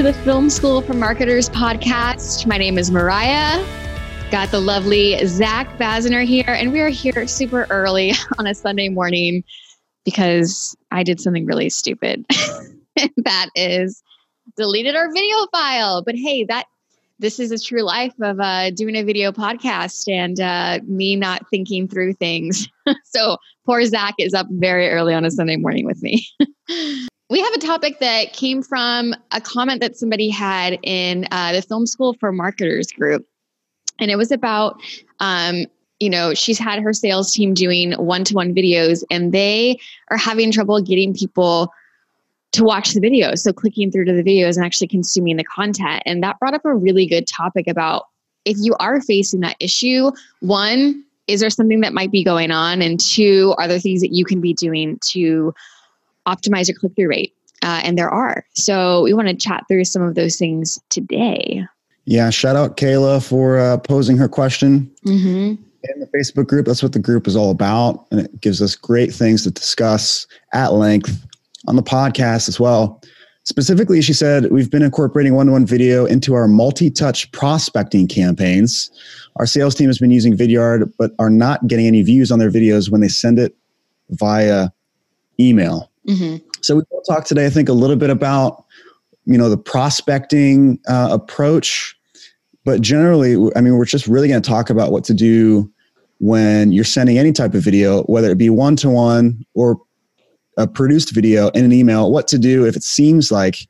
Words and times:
To 0.00 0.04
the 0.04 0.14
Film 0.14 0.48
School 0.48 0.80
for 0.80 0.94
Marketers 0.94 1.50
podcast. 1.50 2.46
My 2.46 2.56
name 2.56 2.78
is 2.78 2.90
Mariah. 2.90 3.62
Got 4.30 4.50
the 4.50 4.58
lovely 4.58 5.22
Zach 5.26 5.68
Basner 5.76 6.24
here, 6.24 6.42
and 6.48 6.72
we 6.72 6.80
are 6.80 6.88
here 6.88 7.26
super 7.26 7.66
early 7.68 8.14
on 8.38 8.46
a 8.46 8.54
Sunday 8.54 8.88
morning 8.88 9.44
because 10.06 10.74
I 10.90 11.02
did 11.02 11.20
something 11.20 11.44
really 11.44 11.68
stupid. 11.68 12.24
that 13.18 13.50
is 13.54 14.02
deleted 14.56 14.96
our 14.96 15.12
video 15.12 15.36
file. 15.52 16.02
But 16.02 16.14
hey, 16.14 16.44
that 16.44 16.64
this 17.18 17.38
is 17.38 17.52
a 17.52 17.58
true 17.58 17.82
life 17.82 18.14
of 18.22 18.40
uh, 18.40 18.70
doing 18.70 18.96
a 18.96 19.02
video 19.02 19.32
podcast 19.32 20.10
and 20.10 20.40
uh, 20.40 20.78
me 20.86 21.14
not 21.14 21.46
thinking 21.50 21.86
through 21.86 22.14
things. 22.14 22.66
so 23.04 23.36
poor 23.66 23.84
Zach 23.84 24.14
is 24.18 24.32
up 24.32 24.46
very 24.48 24.88
early 24.88 25.12
on 25.12 25.26
a 25.26 25.30
Sunday 25.30 25.56
morning 25.56 25.84
with 25.84 26.02
me. 26.02 26.26
We 27.30 27.40
have 27.40 27.52
a 27.54 27.58
topic 27.58 28.00
that 28.00 28.32
came 28.32 28.60
from 28.60 29.14
a 29.30 29.40
comment 29.40 29.80
that 29.80 29.96
somebody 29.96 30.28
had 30.28 30.78
in 30.82 31.26
uh, 31.30 31.52
the 31.52 31.62
Film 31.62 31.86
School 31.86 32.14
for 32.14 32.32
Marketers 32.32 32.88
group. 32.90 33.24
And 34.00 34.10
it 34.10 34.16
was 34.16 34.32
about, 34.32 34.80
um, 35.20 35.66
you 36.00 36.10
know, 36.10 36.34
she's 36.34 36.58
had 36.58 36.82
her 36.82 36.92
sales 36.92 37.32
team 37.32 37.54
doing 37.54 37.92
one 37.92 38.24
to 38.24 38.34
one 38.34 38.52
videos 38.52 39.04
and 39.10 39.32
they 39.32 39.78
are 40.10 40.16
having 40.16 40.50
trouble 40.50 40.80
getting 40.82 41.14
people 41.14 41.72
to 42.52 42.64
watch 42.64 42.94
the 42.94 43.00
videos. 43.00 43.38
So 43.38 43.52
clicking 43.52 43.92
through 43.92 44.06
to 44.06 44.12
the 44.12 44.24
videos 44.24 44.56
and 44.56 44.66
actually 44.66 44.88
consuming 44.88 45.36
the 45.36 45.44
content. 45.44 46.02
And 46.06 46.24
that 46.24 46.40
brought 46.40 46.54
up 46.54 46.64
a 46.64 46.74
really 46.74 47.06
good 47.06 47.28
topic 47.28 47.68
about 47.68 48.06
if 48.44 48.56
you 48.58 48.74
are 48.80 49.00
facing 49.00 49.40
that 49.40 49.56
issue, 49.60 50.10
one, 50.40 51.04
is 51.28 51.38
there 51.38 51.50
something 51.50 51.80
that 51.82 51.92
might 51.92 52.10
be 52.10 52.24
going 52.24 52.50
on? 52.50 52.82
And 52.82 52.98
two, 52.98 53.54
are 53.56 53.68
there 53.68 53.78
things 53.78 54.00
that 54.00 54.12
you 54.12 54.24
can 54.24 54.40
be 54.40 54.52
doing 54.52 54.98
to 55.10 55.54
optimize 56.26 56.68
your 56.68 56.78
click 56.78 56.94
through 56.96 57.08
rate? 57.08 57.34
Uh, 57.62 57.80
and 57.84 57.98
there 57.98 58.08
are. 58.08 58.44
So 58.54 59.02
we 59.02 59.12
want 59.12 59.28
to 59.28 59.34
chat 59.34 59.64
through 59.68 59.84
some 59.84 60.02
of 60.02 60.14
those 60.14 60.36
things 60.36 60.78
today. 60.88 61.64
Yeah, 62.06 62.30
shout 62.30 62.56
out 62.56 62.76
Kayla 62.76 63.26
for 63.26 63.58
uh, 63.58 63.76
posing 63.78 64.16
her 64.16 64.28
question 64.28 64.90
mm-hmm. 65.04 65.62
in 65.62 66.00
the 66.00 66.06
Facebook 66.06 66.46
group. 66.46 66.66
That's 66.66 66.82
what 66.82 66.92
the 66.92 66.98
group 66.98 67.26
is 67.26 67.36
all 67.36 67.50
about. 67.50 68.06
And 68.10 68.20
it 68.20 68.40
gives 68.40 68.62
us 68.62 68.74
great 68.74 69.12
things 69.12 69.44
to 69.44 69.50
discuss 69.50 70.26
at 70.54 70.72
length 70.72 71.26
on 71.68 71.76
the 71.76 71.82
podcast 71.82 72.48
as 72.48 72.58
well. 72.58 73.02
Specifically, 73.44 74.00
she 74.02 74.12
said, 74.12 74.50
We've 74.50 74.70
been 74.70 74.82
incorporating 74.82 75.34
one 75.34 75.46
to 75.46 75.52
one 75.52 75.66
video 75.66 76.06
into 76.06 76.34
our 76.34 76.46
multi 76.46 76.90
touch 76.90 77.30
prospecting 77.32 78.06
campaigns. 78.06 78.90
Our 79.36 79.46
sales 79.46 79.74
team 79.74 79.88
has 79.88 79.98
been 79.98 80.10
using 80.10 80.36
Vidyard, 80.36 80.92
but 80.98 81.12
are 81.18 81.30
not 81.30 81.66
getting 81.66 81.86
any 81.86 82.02
views 82.02 82.30
on 82.30 82.38
their 82.38 82.50
videos 82.50 82.90
when 82.90 83.00
they 83.00 83.08
send 83.08 83.38
it 83.38 83.56
via 84.10 84.70
email. 85.38 85.89
Mm-hmm. 86.08 86.46
So 86.62 86.76
we 86.76 86.82
will 86.90 87.02
talk 87.02 87.24
today, 87.24 87.46
I 87.46 87.50
think, 87.50 87.68
a 87.68 87.74
little 87.74 87.96
bit 87.96 88.10
about 88.10 88.64
you 89.26 89.38
know 89.38 89.48
the 89.48 89.58
prospecting 89.58 90.78
uh, 90.88 91.08
approach, 91.10 91.96
but 92.64 92.80
generally, 92.80 93.36
I 93.56 93.60
mean, 93.60 93.76
we're 93.76 93.84
just 93.84 94.06
really 94.06 94.28
going 94.28 94.42
to 94.42 94.48
talk 94.48 94.70
about 94.70 94.92
what 94.92 95.04
to 95.04 95.14
do 95.14 95.70
when 96.20 96.72
you're 96.72 96.84
sending 96.84 97.18
any 97.18 97.32
type 97.32 97.54
of 97.54 97.62
video, 97.62 98.02
whether 98.04 98.30
it 98.30 98.38
be 98.38 98.50
one 98.50 98.76
to 98.76 98.90
one 98.90 99.44
or 99.54 99.80
a 100.56 100.66
produced 100.66 101.14
video 101.14 101.48
in 101.50 101.64
an 101.64 101.72
email, 101.72 102.12
what 102.12 102.28
to 102.28 102.38
do 102.38 102.66
if 102.66 102.76
it 102.76 102.82
seems 102.82 103.32
like 103.32 103.66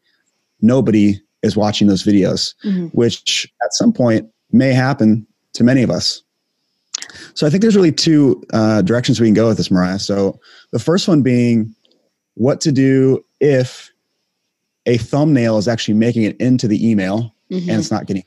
nobody 0.60 1.20
is 1.42 1.56
watching 1.56 1.86
those 1.86 2.02
videos, 2.02 2.54
mm-hmm. 2.64 2.86
which 2.86 3.50
at 3.62 3.72
some 3.72 3.92
point 3.92 4.28
may 4.52 4.72
happen 4.72 5.26
to 5.52 5.64
many 5.64 5.82
of 5.82 5.90
us. 5.90 6.22
So 7.34 7.46
I 7.46 7.50
think 7.50 7.62
there's 7.62 7.76
really 7.76 7.92
two 7.92 8.42
uh, 8.52 8.82
directions 8.82 9.20
we 9.20 9.26
can 9.26 9.34
go 9.34 9.48
with 9.48 9.56
this, 9.56 9.70
Mariah. 9.70 9.98
So 9.98 10.38
the 10.72 10.78
first 10.78 11.08
one 11.08 11.22
being 11.22 11.74
what 12.34 12.60
to 12.62 12.72
do 12.72 13.24
if 13.40 13.90
a 14.86 14.96
thumbnail 14.96 15.58
is 15.58 15.68
actually 15.68 15.94
making 15.94 16.22
it 16.22 16.36
into 16.40 16.66
the 16.66 16.88
email 16.88 17.34
mm-hmm. 17.50 17.68
and 17.68 17.78
it's 17.78 17.90
not 17.90 18.06
getting. 18.06 18.24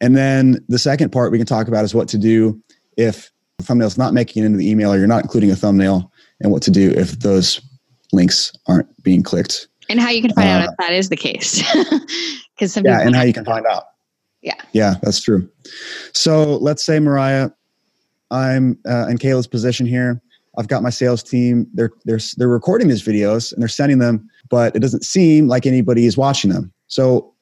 And 0.00 0.16
then 0.16 0.64
the 0.68 0.78
second 0.78 1.10
part 1.10 1.32
we 1.32 1.38
can 1.38 1.46
talk 1.46 1.68
about 1.68 1.84
is 1.84 1.94
what 1.94 2.08
to 2.08 2.18
do 2.18 2.60
if 2.96 3.30
the 3.58 3.64
thumbnail 3.64 3.88
is 3.88 3.98
not 3.98 4.14
making 4.14 4.42
it 4.42 4.46
into 4.46 4.58
the 4.58 4.70
email 4.70 4.92
or 4.92 4.98
you're 4.98 5.06
not 5.06 5.22
including 5.22 5.50
a 5.50 5.56
thumbnail 5.56 6.12
and 6.40 6.52
what 6.52 6.62
to 6.62 6.70
do 6.70 6.90
if 6.90 7.18
those 7.20 7.60
links 8.12 8.52
aren't 8.66 9.02
being 9.02 9.22
clicked. 9.22 9.68
And 9.88 9.98
how 9.98 10.10
you 10.10 10.22
can 10.22 10.32
find 10.34 10.48
uh, 10.48 10.52
out 10.52 10.68
if 10.70 10.76
that 10.78 10.92
is 10.92 11.08
the 11.08 11.16
case. 11.16 11.62
Because 12.58 12.76
yeah, 12.76 13.02
and 13.02 13.14
how 13.14 13.22
you 13.22 13.32
can 13.32 13.44
find 13.44 13.64
out. 13.66 13.84
Yeah. 14.42 14.60
Yeah, 14.72 14.94
that's 15.02 15.20
true. 15.20 15.48
So 16.12 16.56
let's 16.56 16.82
say 16.82 16.98
Mariah, 16.98 17.50
I'm 18.32 18.78
uh, 18.84 19.06
in 19.08 19.18
Kayla's 19.18 19.46
position 19.46 19.86
here. 19.86 20.20
I've 20.58 20.68
got 20.68 20.82
my 20.82 20.90
sales 20.90 21.22
team. 21.22 21.66
They're 21.72 21.92
they're 22.04 22.20
they're 22.36 22.48
recording 22.48 22.88
these 22.88 23.02
videos 23.02 23.52
and 23.52 23.62
they're 23.62 23.68
sending 23.68 23.98
them, 23.98 24.28
but 24.50 24.74
it 24.74 24.80
doesn't 24.80 25.04
seem 25.04 25.46
like 25.46 25.64
anybody 25.66 26.04
is 26.04 26.16
watching 26.16 26.50
them. 26.50 26.72
So, 26.88 27.32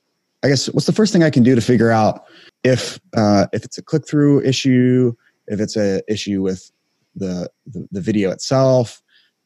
I 0.45 0.49
guess 0.49 0.67
what's 0.67 0.87
the 0.87 0.93
first 0.93 1.13
thing 1.13 1.23
I 1.23 1.31
can 1.31 1.43
do 1.43 1.55
to 1.55 1.61
figure 1.61 1.91
out 1.91 2.25
if 2.63 3.01
uh, 3.17 3.47
if 3.53 3.65
it's 3.65 3.79
a 3.79 3.83
click 3.83 4.07
through 4.07 4.43
issue, 4.43 5.15
if 5.47 5.61
it's 5.61 5.77
a 5.77 6.03
issue 6.13 6.43
with 6.43 6.71
the, 7.15 7.51
the, 7.67 7.89
the 7.91 8.01
video 8.01 8.31
itself, 8.31 9.03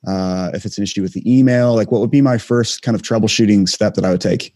uh, 0.06 0.50
if 0.52 0.64
it's 0.64 0.76
an 0.76 0.82
issue 0.82 1.02
with 1.02 1.12
the 1.12 1.38
email, 1.38 1.74
like 1.74 1.92
what 1.92 2.00
would 2.00 2.10
be 2.10 2.20
my 2.20 2.38
first 2.38 2.82
kind 2.82 2.96
of 2.96 3.02
troubleshooting 3.02 3.68
step 3.68 3.94
that 3.94 4.04
I 4.04 4.10
would 4.10 4.20
take? 4.20 4.54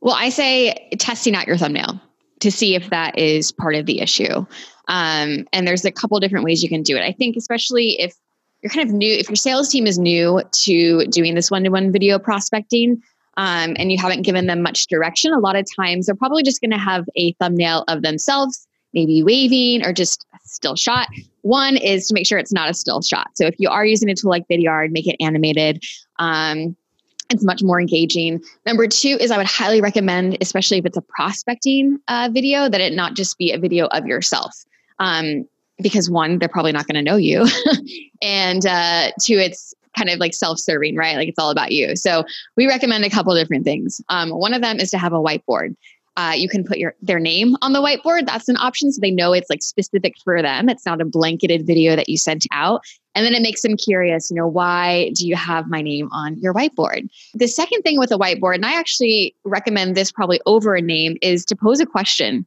Well, 0.00 0.14
I 0.14 0.30
say 0.30 0.88
testing 0.98 1.34
out 1.34 1.46
your 1.46 1.58
thumbnail 1.58 2.00
to 2.40 2.50
see 2.50 2.74
if 2.74 2.88
that 2.90 3.18
is 3.18 3.52
part 3.52 3.74
of 3.74 3.86
the 3.86 4.00
issue. 4.00 4.46
Um, 4.86 5.46
and 5.52 5.66
there's 5.66 5.84
a 5.84 5.92
couple 5.92 6.18
different 6.20 6.44
ways 6.44 6.62
you 6.62 6.68
can 6.68 6.82
do 6.82 6.96
it. 6.96 7.02
I 7.02 7.12
think, 7.12 7.36
especially 7.36 8.00
if 8.00 8.14
you're 8.62 8.70
kind 8.70 8.88
of 8.88 8.94
new, 8.94 9.12
if 9.12 9.28
your 9.28 9.36
sales 9.36 9.68
team 9.68 9.86
is 9.86 9.98
new 9.98 10.42
to 10.50 11.06
doing 11.06 11.34
this 11.34 11.50
one 11.50 11.64
to 11.64 11.70
one 11.70 11.92
video 11.92 12.18
prospecting, 12.18 13.02
um, 13.36 13.76
and 13.78 13.92
you 13.92 13.98
haven't 13.98 14.22
given 14.22 14.46
them 14.46 14.62
much 14.62 14.88
direction, 14.88 15.32
a 15.32 15.38
lot 15.38 15.54
of 15.54 15.64
times 15.76 16.06
they're 16.06 16.14
probably 16.16 16.42
just 16.42 16.60
going 16.60 16.72
to 16.72 16.78
have 16.78 17.08
a 17.16 17.32
thumbnail 17.34 17.84
of 17.86 18.02
themselves, 18.02 18.66
maybe 18.92 19.22
waving 19.22 19.84
or 19.84 19.92
just 19.92 20.26
still 20.44 20.74
shot. 20.74 21.06
One 21.42 21.76
is 21.76 22.08
to 22.08 22.14
make 22.14 22.26
sure 22.26 22.38
it's 22.38 22.52
not 22.52 22.68
a 22.68 22.74
still 22.74 23.00
shot. 23.00 23.28
So 23.34 23.46
if 23.46 23.54
you 23.58 23.68
are 23.68 23.86
using 23.86 24.10
a 24.10 24.14
tool 24.14 24.30
like 24.30 24.48
Vidyard, 24.48 24.90
make 24.90 25.06
it 25.06 25.16
animated. 25.20 25.84
Um, 26.18 26.76
it's 27.30 27.44
much 27.44 27.62
more 27.62 27.80
engaging. 27.80 28.40
Number 28.66 28.88
two 28.88 29.18
is 29.20 29.30
I 29.30 29.36
would 29.36 29.46
highly 29.46 29.80
recommend, 29.80 30.38
especially 30.40 30.78
if 30.78 30.86
it's 30.86 30.96
a 30.96 31.02
prospecting 31.02 31.98
uh, 32.08 32.30
video, 32.32 32.68
that 32.68 32.80
it 32.80 32.94
not 32.94 33.14
just 33.14 33.38
be 33.38 33.52
a 33.52 33.58
video 33.58 33.86
of 33.88 34.06
yourself. 34.06 34.52
Um, 34.98 35.46
because 35.80 36.10
one, 36.10 36.38
they're 36.38 36.48
probably 36.48 36.72
not 36.72 36.86
going 36.86 36.96
to 36.96 37.02
know 37.02 37.16
you. 37.16 37.46
and 38.22 38.66
uh, 38.66 39.10
two, 39.20 39.38
it's 39.38 39.74
kind 39.96 40.10
of 40.10 40.18
like 40.18 40.34
self-serving, 40.34 40.96
right? 40.96 41.16
Like 41.16 41.28
it's 41.28 41.38
all 41.38 41.50
about 41.50 41.72
you. 41.72 41.96
So 41.96 42.24
we 42.56 42.66
recommend 42.66 43.04
a 43.04 43.10
couple 43.10 43.34
different 43.34 43.64
things. 43.64 44.00
Um, 44.08 44.30
one 44.30 44.54
of 44.54 44.62
them 44.62 44.78
is 44.78 44.90
to 44.90 44.98
have 44.98 45.12
a 45.12 45.18
whiteboard. 45.18 45.76
Uh, 46.16 46.32
you 46.34 46.48
can 46.48 46.64
put 46.64 46.78
your 46.78 46.96
their 47.00 47.20
name 47.20 47.56
on 47.62 47.72
the 47.72 47.80
whiteboard. 47.80 48.26
That's 48.26 48.48
an 48.48 48.56
option, 48.56 48.90
so 48.90 49.00
they 49.00 49.12
know 49.12 49.32
it's 49.32 49.48
like 49.48 49.62
specific 49.62 50.14
for 50.24 50.42
them. 50.42 50.68
It's 50.68 50.84
not 50.84 51.00
a 51.00 51.04
blanketed 51.04 51.64
video 51.64 51.94
that 51.94 52.08
you 52.08 52.18
sent 52.18 52.44
out. 52.50 52.82
And 53.14 53.24
then 53.24 53.34
it 53.34 53.42
makes 53.42 53.62
them 53.62 53.76
curious. 53.76 54.28
You 54.28 54.36
know, 54.36 54.46
why 54.48 55.12
do 55.14 55.28
you 55.28 55.36
have 55.36 55.68
my 55.68 55.80
name 55.80 56.08
on 56.10 56.36
your 56.38 56.52
whiteboard? 56.52 57.08
The 57.34 57.46
second 57.46 57.82
thing 57.82 58.00
with 58.00 58.10
a 58.10 58.18
whiteboard, 58.18 58.56
and 58.56 58.66
I 58.66 58.74
actually 58.74 59.36
recommend 59.44 59.96
this 59.96 60.10
probably 60.10 60.40
over 60.44 60.74
a 60.74 60.82
name, 60.82 61.18
is 61.22 61.44
to 61.46 61.56
pose 61.56 61.78
a 61.78 61.86
question. 61.86 62.44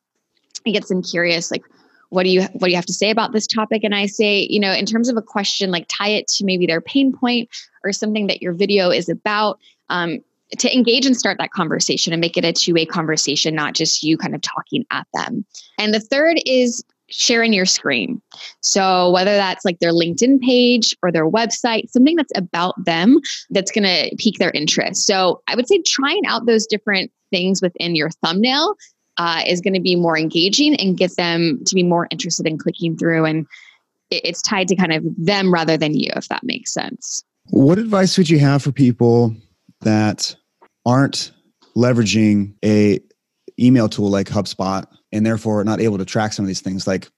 It 0.66 0.74
gets 0.74 0.90
them 0.90 1.02
curious, 1.02 1.50
like 1.50 1.64
what 2.12 2.24
do 2.24 2.30
you 2.30 2.42
what 2.42 2.66
do 2.66 2.70
you 2.70 2.76
have 2.76 2.86
to 2.86 2.94
say 2.94 3.10
about 3.10 3.32
this 3.32 3.48
topic? 3.48 3.84
And 3.84 3.96
i 3.96 4.06
say 4.06 4.46
you 4.50 4.60
know 4.60 4.72
in 4.72 4.86
terms 4.86 5.10
of 5.10 5.18
a 5.18 5.22
question 5.22 5.72
like 5.72 5.88
tie 5.90 6.10
it 6.10 6.28
to 6.28 6.46
maybe 6.46 6.68
their 6.68 6.82
pain 6.82 7.12
point 7.12 7.50
or 7.84 7.92
something 7.92 8.28
that 8.28 8.42
your 8.42 8.54
video 8.54 8.92
is 8.92 9.10
about 9.10 9.60
um, 9.90 10.20
to 10.60 10.74
engage 10.76 11.06
and 11.06 11.18
start 11.18 11.38
that 11.40 11.52
conversation 11.52 12.14
and 12.14 12.20
make 12.20 12.38
it 12.38 12.46
a 12.46 12.54
two-way 12.54 12.86
conversation 12.86 13.56
not 13.56 13.74
just 13.74 14.04
you 14.04 14.18
kind 14.18 14.36
of 14.36 14.42
talking 14.42 14.86
at 14.92 15.08
them. 15.14 15.46
And 15.80 15.94
the 15.94 16.00
third 16.00 16.38
is 16.46 16.84
sharing 17.10 17.52
your 17.54 17.66
screen. 17.66 18.22
So 18.62 19.12
whether 19.12 19.36
that's 19.36 19.66
like 19.66 19.80
their 19.80 19.92
linkedin 19.92 20.40
page 20.40 20.96
or 21.02 21.12
their 21.12 21.30
website 21.30 21.90
something 21.90 22.16
that's 22.16 22.32
about 22.38 22.76
them 22.86 23.20
that's 23.50 23.72
going 23.72 23.84
to 23.84 24.16
pique 24.18 24.38
their 24.38 24.52
interest. 24.52 25.06
So 25.06 25.42
i 25.48 25.56
would 25.56 25.68
say 25.68 25.82
trying 25.82 26.26
out 26.28 26.46
those 26.46 26.68
different 26.68 27.12
things 27.32 27.62
within 27.62 27.96
your 27.96 28.10
thumbnail 28.10 28.76
uh, 29.18 29.44
is 29.46 29.62
going 29.62 29.74
to 29.74 29.82
be 29.82 29.96
more 29.96 30.18
engaging 30.18 30.76
and 30.76 30.98
get 30.98 31.16
them 31.18 31.62
to 31.66 31.76
be 31.76 31.84
more 31.84 32.08
interested 32.12 32.48
in 32.48 32.58
clicking 32.58 32.98
through 32.98 33.26
and 33.26 33.46
it's 34.10 34.42
tied 34.42 34.68
to 34.68 34.76
kind 34.76 34.92
of 34.92 35.04
them 35.18 35.54
rather 35.54 35.78
than 35.78 35.94
you 35.94 36.12
if 36.16 36.28
that 36.28 36.44
makes 36.44 36.74
sense 36.74 37.24
what 37.50 37.78
advice 37.78 38.18
would 38.18 38.30
you 38.30 38.40
have 38.40 38.62
for 38.62 38.72
people 38.72 39.36
that 39.82 40.36
aren't 40.86 41.32
leveraging 41.76 42.54
a 42.64 43.00
email 43.60 43.88
tool 43.88 44.10
like 44.10 44.28
HubSpot 44.28 44.86
and 45.12 45.26
therefore 45.26 45.64
not 45.64 45.82
able 45.82 45.98
to 45.98 46.06
track 46.06 46.34
some 46.34 46.46
of 46.46 46.48
these 46.48 46.62
things. 46.62 46.88
Like, 46.88 47.10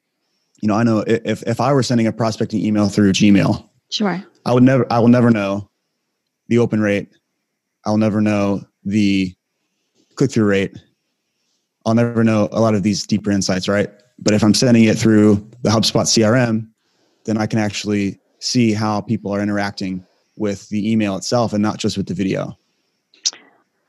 you 0.62 0.68
know, 0.68 0.76
I 0.76 0.84
know 0.84 1.04
if 1.08 1.44
if 1.44 1.60
I 1.60 1.74
were 1.74 1.84
sending 1.84 2.08
a 2.08 2.12
prospecting 2.12 2.62
email 2.62 2.90
through 2.90 3.12
Gmail, 3.14 3.68
sure, 3.92 4.24
I 4.46 4.54
would 4.54 4.64
never 4.64 4.92
I 4.92 5.00
will 5.00 5.10
never 5.10 5.30
know 5.30 5.70
the 6.48 6.58
open 6.58 6.82
rate. 6.82 7.10
I'll 7.86 7.98
never 7.98 8.22
know 8.22 8.64
the 8.84 9.34
click 10.16 10.32
through 10.32 10.46
rate. 10.46 10.78
I'll 11.86 11.96
never 11.96 12.24
know 12.24 12.50
a 12.52 12.62
lot 12.62 12.76
of 12.76 12.84
these 12.84 13.06
deeper 13.06 13.32
insights, 13.32 13.68
right? 13.68 13.90
But 14.20 14.34
if 14.34 14.44
I'm 14.44 14.54
sending 14.54 14.86
it 14.86 14.98
through 14.98 15.36
the 15.64 15.70
HubSpot 15.70 16.04
CRM, 16.04 16.68
then 17.26 17.38
I 17.38 17.46
can 17.46 17.60
actually 17.60 18.20
see 18.40 18.74
how 18.74 19.02
people 19.02 19.32
are 19.32 19.42
interacting 19.42 20.06
with 20.38 20.70
the 20.70 20.92
email 20.92 21.16
itself 21.16 21.54
and 21.54 21.62
not 21.62 21.78
just 21.78 21.98
with 21.98 22.08
the 22.08 22.14
video. 22.14 22.58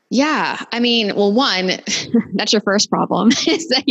Yeah. 0.09 0.63
I 0.71 0.79
mean, 0.79 1.15
well, 1.15 1.33
one, 1.33 1.71
that's 2.33 2.53
your 2.53 2.61
first 2.61 2.89
problem 2.89 3.29
is 3.47 3.67
that 3.69 3.83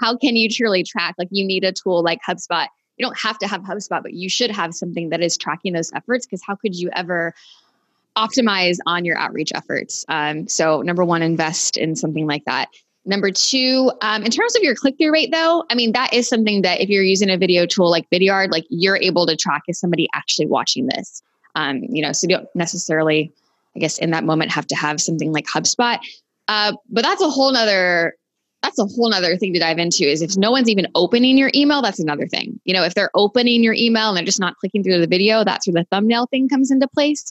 how 0.00 0.16
can 0.16 0.36
you 0.36 0.48
truly 0.48 0.82
track? 0.82 1.14
Like 1.18 1.28
you 1.30 1.44
need 1.44 1.64
a 1.64 1.72
tool 1.72 2.02
like 2.02 2.20
HubSpot. 2.28 2.66
You 2.96 3.06
don't 3.06 3.18
have 3.18 3.38
to 3.38 3.48
have 3.48 3.62
HubSpot, 3.62 4.02
but 4.02 4.12
you 4.12 4.28
should 4.28 4.50
have 4.50 4.74
something 4.74 5.08
that 5.08 5.20
is 5.20 5.36
tracking 5.36 5.72
those 5.72 5.90
efforts 5.94 6.26
because 6.26 6.42
how 6.46 6.54
could 6.54 6.76
you 6.76 6.90
ever 6.92 7.34
optimize 8.16 8.78
on 8.86 9.04
your 9.04 9.18
outreach 9.18 9.50
efforts? 9.54 10.04
Um, 10.08 10.46
so, 10.46 10.82
number 10.82 11.04
one, 11.04 11.22
invest 11.22 11.76
in 11.76 11.96
something 11.96 12.26
like 12.26 12.44
that. 12.44 12.68
Number 13.06 13.30
two, 13.30 13.92
um, 14.00 14.22
in 14.22 14.30
terms 14.30 14.56
of 14.56 14.62
your 14.62 14.74
click 14.74 14.96
through 14.96 15.12
rate, 15.12 15.30
though, 15.30 15.64
I 15.70 15.74
mean, 15.74 15.92
that 15.92 16.14
is 16.14 16.28
something 16.28 16.62
that 16.62 16.80
if 16.80 16.88
you're 16.88 17.02
using 17.02 17.30
a 17.30 17.36
video 17.36 17.66
tool 17.66 17.90
like 17.90 18.08
Vidyard, 18.10 18.50
like 18.50 18.64
you're 18.70 18.96
able 18.96 19.26
to 19.26 19.36
track 19.36 19.62
is 19.68 19.78
somebody 19.78 20.08
actually 20.14 20.46
watching 20.46 20.86
this. 20.86 21.22
Um, 21.54 21.82
you 21.88 22.02
know, 22.02 22.12
so 22.12 22.26
you 22.26 22.36
don't 22.36 22.48
necessarily, 22.54 23.30
I 23.76 23.78
guess, 23.78 23.98
in 23.98 24.10
that 24.12 24.24
moment 24.24 24.50
have 24.52 24.66
to 24.68 24.74
have 24.74 25.00
something 25.00 25.32
like 25.32 25.46
HubSpot. 25.46 25.98
Uh, 26.48 26.72
but 26.88 27.02
that's 27.02 27.22
a 27.22 27.28
whole 27.28 27.52
nother 27.52 28.14
that's 28.62 28.78
a 28.78 28.86
whole 28.86 29.10
nother 29.10 29.36
thing 29.36 29.52
to 29.52 29.58
dive 29.58 29.76
into 29.76 30.04
is 30.04 30.22
if 30.22 30.38
no 30.38 30.50
one's 30.50 30.70
even 30.70 30.88
opening 30.94 31.36
your 31.36 31.50
email 31.54 31.82
that's 31.82 31.98
another 31.98 32.26
thing 32.26 32.58
you 32.64 32.72
know 32.72 32.82
if 32.82 32.94
they're 32.94 33.10
opening 33.14 33.62
your 33.62 33.74
email 33.74 34.08
and 34.08 34.16
they're 34.16 34.24
just 34.24 34.40
not 34.40 34.56
clicking 34.56 34.82
through 34.82 34.98
the 34.98 35.06
video 35.06 35.44
that's 35.44 35.66
where 35.66 35.74
the 35.74 35.84
thumbnail 35.90 36.26
thing 36.26 36.48
comes 36.48 36.70
into 36.70 36.88
place 36.88 37.30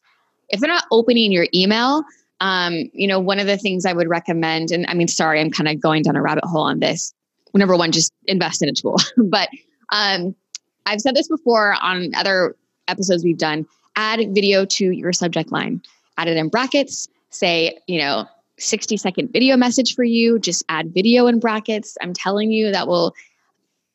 if 0.49 0.59
they're 0.59 0.69
not 0.69 0.85
opening 0.91 1.31
your 1.31 1.47
email 1.51 2.03
um, 2.43 2.91
you 2.91 3.07
know, 3.07 3.21
one 3.21 3.39
of 3.39 3.47
the 3.47 3.57
things 3.57 3.85
I 3.85 3.93
would 3.93 4.09
recommend, 4.09 4.69
and 4.69 4.85
I 4.87 4.93
mean, 4.95 5.07
sorry, 5.07 5.39
I'm 5.39 5.49
kind 5.49 5.69
of 5.69 5.79
going 5.79 6.03
down 6.03 6.17
a 6.17 6.21
rabbit 6.21 6.43
hole 6.43 6.63
on 6.63 6.79
this. 6.79 7.13
Number 7.53 7.77
one, 7.77 7.93
just 7.93 8.11
invest 8.25 8.61
in 8.61 8.67
a 8.67 8.73
tool. 8.73 8.97
but 9.17 9.47
um, 9.93 10.35
I've 10.85 10.99
said 10.99 11.15
this 11.15 11.29
before 11.29 11.77
on 11.81 12.13
other 12.15 12.57
episodes 12.89 13.23
we've 13.23 13.37
done 13.37 13.65
add 13.95 14.19
video 14.33 14.65
to 14.65 14.91
your 14.91 15.13
subject 15.13 15.53
line, 15.53 15.81
add 16.17 16.27
it 16.27 16.35
in 16.35 16.49
brackets, 16.49 17.07
say, 17.29 17.77
you 17.87 17.99
know, 17.99 18.27
60 18.57 18.97
second 18.97 19.31
video 19.31 19.55
message 19.55 19.95
for 19.95 20.03
you, 20.03 20.37
just 20.37 20.65
add 20.67 20.93
video 20.93 21.27
in 21.27 21.39
brackets. 21.39 21.95
I'm 22.01 22.13
telling 22.13 22.51
you 22.51 22.71
that 22.71 22.87
will 22.87 23.15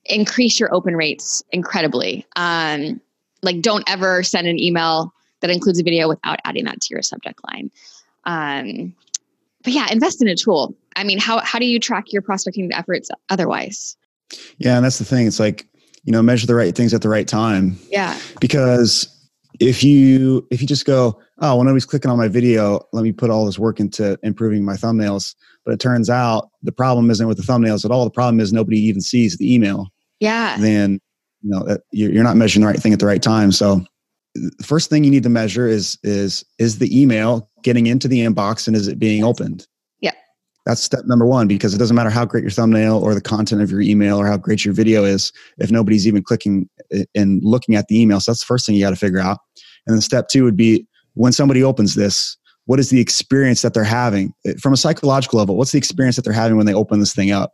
increase 0.07 0.59
your 0.59 0.75
open 0.75 0.97
rates 0.97 1.43
incredibly. 1.53 2.25
Um, 2.37 3.01
like, 3.43 3.61
don't 3.61 3.85
ever 3.91 4.23
send 4.23 4.47
an 4.47 4.59
email 4.59 5.13
that 5.41 5.51
includes 5.51 5.81
a 5.81 5.83
video 5.83 6.09
without 6.09 6.39
adding 6.45 6.65
that 6.65 6.81
to 6.81 6.95
your 6.95 7.03
subject 7.03 7.41
line. 7.53 7.71
Um, 8.25 8.95
but 9.65 9.73
yeah, 9.73 9.87
invest 9.91 10.23
in 10.23 10.29
a 10.29 10.37
tool. 10.37 10.75
I 10.97 11.05
mean, 11.05 11.19
how 11.19 11.39
how 11.41 11.59
do 11.59 11.67
you 11.67 11.79
track 11.79 12.13
your 12.13 12.23
prospecting 12.23 12.73
efforts 12.73 13.11
otherwise? 13.29 13.97
Yeah, 14.59 14.77
and 14.77 14.85
that's 14.85 14.99
the 14.99 15.05
thing. 15.05 15.27
It's 15.27 15.41
like 15.41 15.69
you 16.09 16.13
know, 16.13 16.23
measure 16.23 16.47
the 16.47 16.55
right 16.55 16.75
things 16.75 16.95
at 16.95 17.03
the 17.03 17.09
right 17.11 17.29
time. 17.29 17.79
Yeah. 17.91 18.19
Because 18.41 19.15
if 19.61 19.85
you 19.85 20.47
if 20.51 20.63
you 20.63 20.67
just 20.67 20.87
go, 20.87 21.21
oh, 21.41 21.57
when 21.57 21.67
nobody's 21.67 21.85
clicking 21.85 22.11
on 22.11 22.17
my 22.17 22.29
video, 22.29 22.81
let 22.95 23.03
me 23.03 23.13
put 23.13 23.29
all 23.29 23.45
this 23.45 23.59
work 23.59 23.79
into 23.79 24.19
improving 24.23 24.65
my 24.65 24.73
thumbnails. 24.75 25.35
But 25.67 25.75
it 25.75 25.81
turns 25.81 26.09
out 26.09 26.49
the 26.63 26.73
problem 26.73 27.11
isn't 27.11 27.29
with 27.29 27.37
the 27.37 27.43
thumbnails 27.43 27.85
at 27.85 27.91
all. 27.91 28.05
The 28.05 28.11
problem 28.11 28.41
is 28.41 28.55
nobody 28.55 28.79
even 28.81 29.03
sees 29.03 29.37
the 29.37 29.53
email. 29.53 29.89
Yeah. 30.21 30.57
Then 30.59 30.99
you 31.43 31.51
know 31.51 31.79
you're 31.93 32.25
not 32.25 32.37
measuring 32.37 32.63
the 32.63 32.69
right 32.69 32.81
thing 32.81 32.95
at 32.95 33.01
the 33.01 33.07
right 33.07 33.23
time. 33.23 33.53
So 33.53 33.85
first 34.63 34.91
thing 34.91 35.05
you 35.05 35.11
need 35.11 35.23
to 35.23 35.29
measure 35.29 35.67
is 35.67 35.99
is 36.03 36.45
is 36.59 36.79
the 36.79 37.01
email 37.01 37.49
getting 37.63 37.87
into 37.87 38.09
the 38.09 38.21
inbox 38.21 38.67
and 38.67 38.77
is 38.77 38.89
it 38.89 38.99
being 38.99 39.25
opened? 39.25 39.67
Yeah. 40.01 40.13
That's 40.67 40.83
step 40.83 41.05
number 41.07 41.27
one 41.27 41.49
because 41.49 41.75
it 41.75 41.79
doesn't 41.79 41.97
matter 41.97 42.11
how 42.11 42.25
great 42.25 42.43
your 42.43 42.51
thumbnail 42.51 42.99
or 42.99 43.15
the 43.15 43.21
content 43.21 43.63
of 43.63 43.71
your 43.71 43.81
email 43.81 44.19
or 44.19 44.27
how 44.27 44.37
great 44.37 44.65
your 44.65 44.75
video 44.75 45.05
is 45.05 45.33
if 45.59 45.71
nobody's 45.71 46.07
even 46.07 46.23
clicking 46.23 46.69
eh, 46.93 47.05
and 47.15 47.43
looking 47.43 47.75
at 47.75 47.89
the 47.89 48.01
email. 48.01 48.21
So 48.21 48.33
that's 48.33 48.41
the 48.41 48.47
first 48.47 48.67
thing 48.67 48.75
you 48.75 48.85
got 48.85 48.91
to 48.91 48.97
figure 48.97 49.21
out. 49.21 49.39
And 49.87 49.95
then 49.95 50.01
step 50.01 50.29
two 50.29 50.45
would 50.45 50.57
be 50.57 50.87
when 51.15 51.33
somebody 51.33 51.63
opens 51.63 51.95
this 51.95 52.37
what 52.67 52.79
is 52.79 52.91
the 52.91 53.01
experience 53.01 53.63
that 53.63 53.73
they're 53.73 53.83
having? 53.85 54.35
Eh, 54.45 54.55
from 54.61 54.73
a 54.73 54.77
psychological 54.77 55.39
level 55.39 55.57
what's 55.57 55.73
the 55.73 55.79
experience 55.79 56.17
that 56.17 56.23
they're 56.23 56.33
having 56.33 56.57
when 56.57 56.67
they 56.67 56.75
open 56.75 57.01
this 57.01 57.15
thing 57.15 57.31
up? 57.31 57.53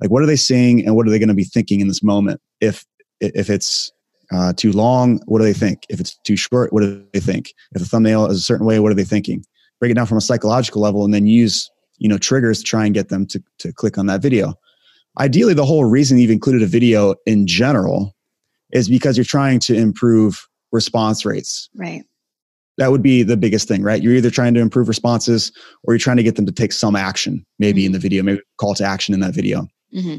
Like 0.00 0.10
what 0.10 0.22
are 0.22 0.26
they 0.26 0.36
seeing 0.36 0.84
and 0.84 0.96
what 0.96 1.06
are 1.06 1.10
they 1.10 1.18
going 1.18 1.28
to 1.28 1.34
be 1.34 1.44
thinking 1.44 1.80
in 1.80 1.88
this 1.88 2.02
moment 2.02 2.40
if 2.60 2.84
if 3.20 3.48
it's 3.48 3.92
uh, 4.34 4.52
too 4.52 4.72
long, 4.72 5.20
what 5.26 5.38
do 5.38 5.44
they 5.44 5.52
think? 5.52 5.86
If 5.88 6.00
it's 6.00 6.16
too 6.18 6.36
short, 6.36 6.72
what 6.72 6.82
do 6.82 7.04
they 7.12 7.20
think? 7.20 7.54
If 7.74 7.80
the 7.82 7.88
thumbnail 7.88 8.26
is 8.26 8.38
a 8.38 8.42
certain 8.42 8.66
way, 8.66 8.78
what 8.80 8.90
are 8.90 8.96
they 8.96 9.04
thinking? 9.04 9.44
Break 9.80 9.92
it 9.92 9.94
down 9.94 10.06
from 10.06 10.18
a 10.18 10.22
psychological 10.22 10.82
level 10.82 11.04
and 11.04 11.14
then 11.14 11.26
use, 11.26 11.70
you 11.98 12.08
know, 12.08 12.18
triggers 12.18 12.58
to 12.58 12.64
try 12.64 12.84
and 12.84 12.94
get 12.94 13.08
them 13.08 13.26
to, 13.26 13.42
to 13.58 13.72
click 13.72 13.98
on 13.98 14.06
that 14.06 14.22
video. 14.22 14.54
Ideally, 15.20 15.54
the 15.54 15.64
whole 15.64 15.84
reason 15.84 16.18
you've 16.18 16.30
included 16.30 16.62
a 16.62 16.66
video 16.66 17.14
in 17.26 17.46
general 17.46 18.14
is 18.72 18.88
because 18.88 19.16
you're 19.16 19.24
trying 19.24 19.60
to 19.60 19.74
improve 19.74 20.48
response 20.72 21.24
rates. 21.24 21.68
Right. 21.74 22.02
That 22.78 22.90
would 22.90 23.02
be 23.02 23.22
the 23.22 23.36
biggest 23.36 23.68
thing, 23.68 23.82
right? 23.84 24.02
You're 24.02 24.14
either 24.14 24.30
trying 24.30 24.54
to 24.54 24.60
improve 24.60 24.88
responses 24.88 25.52
or 25.84 25.94
you're 25.94 26.00
trying 26.00 26.16
to 26.16 26.24
get 26.24 26.34
them 26.34 26.46
to 26.46 26.52
take 26.52 26.72
some 26.72 26.96
action, 26.96 27.46
maybe 27.60 27.82
mm-hmm. 27.82 27.86
in 27.86 27.92
the 27.92 27.98
video, 28.00 28.22
maybe 28.24 28.40
call 28.56 28.74
to 28.74 28.84
action 28.84 29.14
in 29.14 29.20
that 29.20 29.34
video. 29.34 29.68
Mm-hmm. 29.94 30.16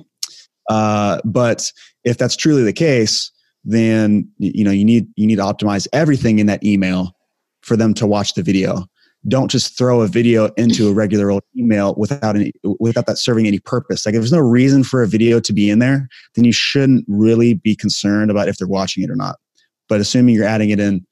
Uh, 0.70 1.20
but 1.26 1.70
if 2.06 2.18
that's 2.18 2.38
truly 2.38 2.64
the 2.64 2.72
case, 2.72 3.30
then 3.66 4.30
you 4.38 4.64
know 4.64 4.72
you 4.72 4.86
need 4.86 5.08
you 5.16 5.28
need 5.28 5.38
to 5.38 5.42
optimize 5.42 5.88
everything 5.92 6.40
in 6.40 6.46
that 6.48 6.64
email 6.64 7.16
for 7.62 7.76
them 7.76 7.94
to 7.96 8.08
watch 8.08 8.36
the 8.36 8.44
video. 8.44 8.86
Don't 9.28 9.50
just 9.50 9.76
throw 9.76 10.02
a 10.02 10.08
video 10.08 10.46
into 10.56 10.88
a 10.88 10.94
regular 10.94 11.32
old 11.32 11.42
email 11.58 11.96
without 11.98 12.36
any 12.36 12.54
without 12.80 13.08
that 13.08 13.18
serving 13.18 13.48
any 13.48 13.60
purpose. 13.60 14.06
Like 14.06 14.14
if 14.14 14.22
there's 14.22 14.32
no 14.32 14.40
reason 14.40 14.84
for 14.84 15.02
a 15.02 15.08
video 15.08 15.40
to 15.40 15.52
be 15.52 15.70
in 15.70 15.80
there 15.80 16.08
then 16.36 16.46
you 16.46 16.52
shouldn't 16.52 17.06
really 17.08 17.56
be 17.56 17.76
concerned 17.76 18.30
about 18.30 18.48
if 18.48 18.58
they're 18.58 18.68
watching 18.68 19.04
it 19.04 19.10
or 19.10 19.16
not. 19.16 19.38
But 19.90 20.00
assuming 20.00 20.36
you're 20.36 20.46
adding 20.46 20.70
it 20.70 20.80
in 20.80 21.06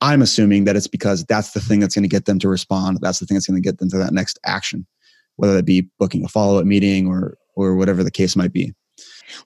i'm 0.00 0.22
assuming 0.22 0.64
that 0.64 0.76
it's 0.76 0.86
because 0.86 1.24
that's 1.24 1.52
the 1.52 1.60
thing 1.60 1.80
that's 1.80 1.94
going 1.94 2.02
to 2.02 2.08
get 2.08 2.26
them 2.26 2.38
to 2.38 2.48
respond 2.48 2.98
that's 3.00 3.18
the 3.18 3.26
thing 3.26 3.34
that's 3.34 3.46
going 3.46 3.60
to 3.60 3.66
get 3.66 3.78
them 3.78 3.88
to 3.88 3.98
that 3.98 4.12
next 4.12 4.38
action 4.44 4.86
whether 5.36 5.56
it 5.56 5.64
be 5.64 5.88
booking 5.98 6.24
a 6.24 6.28
follow-up 6.28 6.66
meeting 6.66 7.06
or 7.06 7.36
or 7.56 7.74
whatever 7.74 8.02
the 8.04 8.10
case 8.10 8.36
might 8.36 8.52
be 8.52 8.72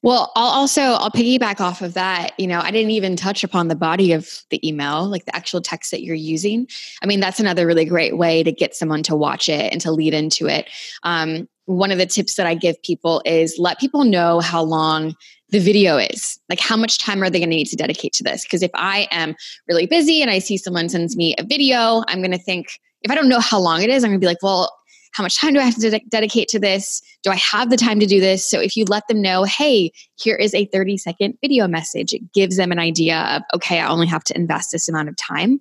well, 0.03 0.33
I'll 0.37 0.51
also 0.51 0.83
I'll 0.83 1.11
piggyback 1.11 1.61
off 1.61 1.83
of 1.83 1.95
that. 1.95 2.33
You 2.39 2.47
know, 2.47 2.61
I 2.61 2.71
didn't 2.71 2.91
even 2.91 3.17
touch 3.17 3.45
upon 3.45 3.69
the 3.69 3.75
body 3.75 4.13
of 4.13 4.29
the 4.51 4.67
email, 4.67 5.07
like 5.07 5.25
the 5.25 5.35
actual 5.37 5.61
text 5.61 5.91
that 5.91 6.03
you're 6.03 6.15
using. 6.15 6.69
I 7.03 7.07
mean, 7.07 7.21
that's 7.21 7.41
another 7.41 7.67
really 7.67 7.85
great 7.85 8.17
way 8.17 8.43
to 8.43 8.53
get 8.53 8.75
someone 8.75 9.03
to 9.05 9.17
watch 9.17 9.49
it 9.49 9.73
and 9.73 9.81
to 9.83 9.93
lead 9.93 10.15
into 10.15 10.47
it. 10.47 10.69
Um, 11.03 11.49
one 11.67 11.91
of 11.91 11.99
the 11.99 12.07
tips 12.07 12.37
that 12.37 12.47
I 12.47 12.55
give 12.55 12.81
people 12.83 13.21
is 13.27 13.57
let 13.59 13.79
people 13.79 14.05
know 14.05 14.41
how 14.41 14.63
long 14.63 15.15
the 15.51 15.59
video 15.59 15.97
is. 15.97 16.39
Like, 16.49 16.61
how 16.61 16.77
much 16.77 16.99
time 16.99 17.23
are 17.23 17.31
they 17.31 17.39
going 17.39 17.51
to 17.51 17.57
need 17.57 17.67
to 17.67 17.77
dedicate 17.77 18.13
to 18.15 18.25
this? 18.25 18.43
Because 18.43 18.63
if 18.63 18.71
I 18.75 19.07
am 19.11 19.35
really 19.69 19.87
busy 19.87 20.23
and 20.23 20.31
I 20.31 20.39
see 20.39 20.57
someone 20.57 20.89
sends 20.89 21.17
me 21.17 21.35
a 21.39 21.45
video, 21.45 22.05
I'm 22.09 22.21
going 22.21 22.33
to 22.33 22.39
think, 22.39 22.81
if 23.03 23.11
I 23.11 23.15
don't 23.15 23.29
know 23.29 23.41
how 23.41 23.59
long 23.59 23.83
it 23.83 23.91
is, 23.91 24.03
I'm 24.03 24.11
going 24.11 24.21
to 24.21 24.25
be 24.25 24.29
like, 24.29 24.43
well, 24.43 24.78
how 25.13 25.23
much 25.23 25.39
time 25.39 25.55
do 25.55 25.61
I 25.61 25.65
have 25.65 25.77
to 25.77 25.91
de- 25.91 26.05
dedicate 26.09 26.49
to 26.49 26.59
this? 26.59 27.03
Do 27.23 27.31
I 27.31 27.37
have 27.37 27.71
the 27.71 27.77
time 27.77 28.01
to 28.01 28.07
do 28.07 28.21
this? 28.21 28.45
So 28.45 28.61
if 28.61 28.77
you 28.77 28.85
let 28.85 29.07
them 29.09 29.21
know, 29.21 29.45
hey, 29.45 29.93
here 30.17 30.37
is 30.37 30.55
a 30.55 30.67
30 30.67 30.97
second 30.97 31.39
video 31.41 31.67
message, 31.67 32.13
it 32.13 32.33
gives 32.33 32.57
them 32.57 32.73
an 32.73 32.79
idea 32.79 33.19
of, 33.19 33.43
okay, 33.55 33.81
I 33.81 33.89
only 33.89 34.07
have 34.07 34.25
to 34.25 34.37
invest 34.37 34.73
this 34.73 34.89
amount 34.89 35.09
of 35.09 35.17
time 35.17 35.61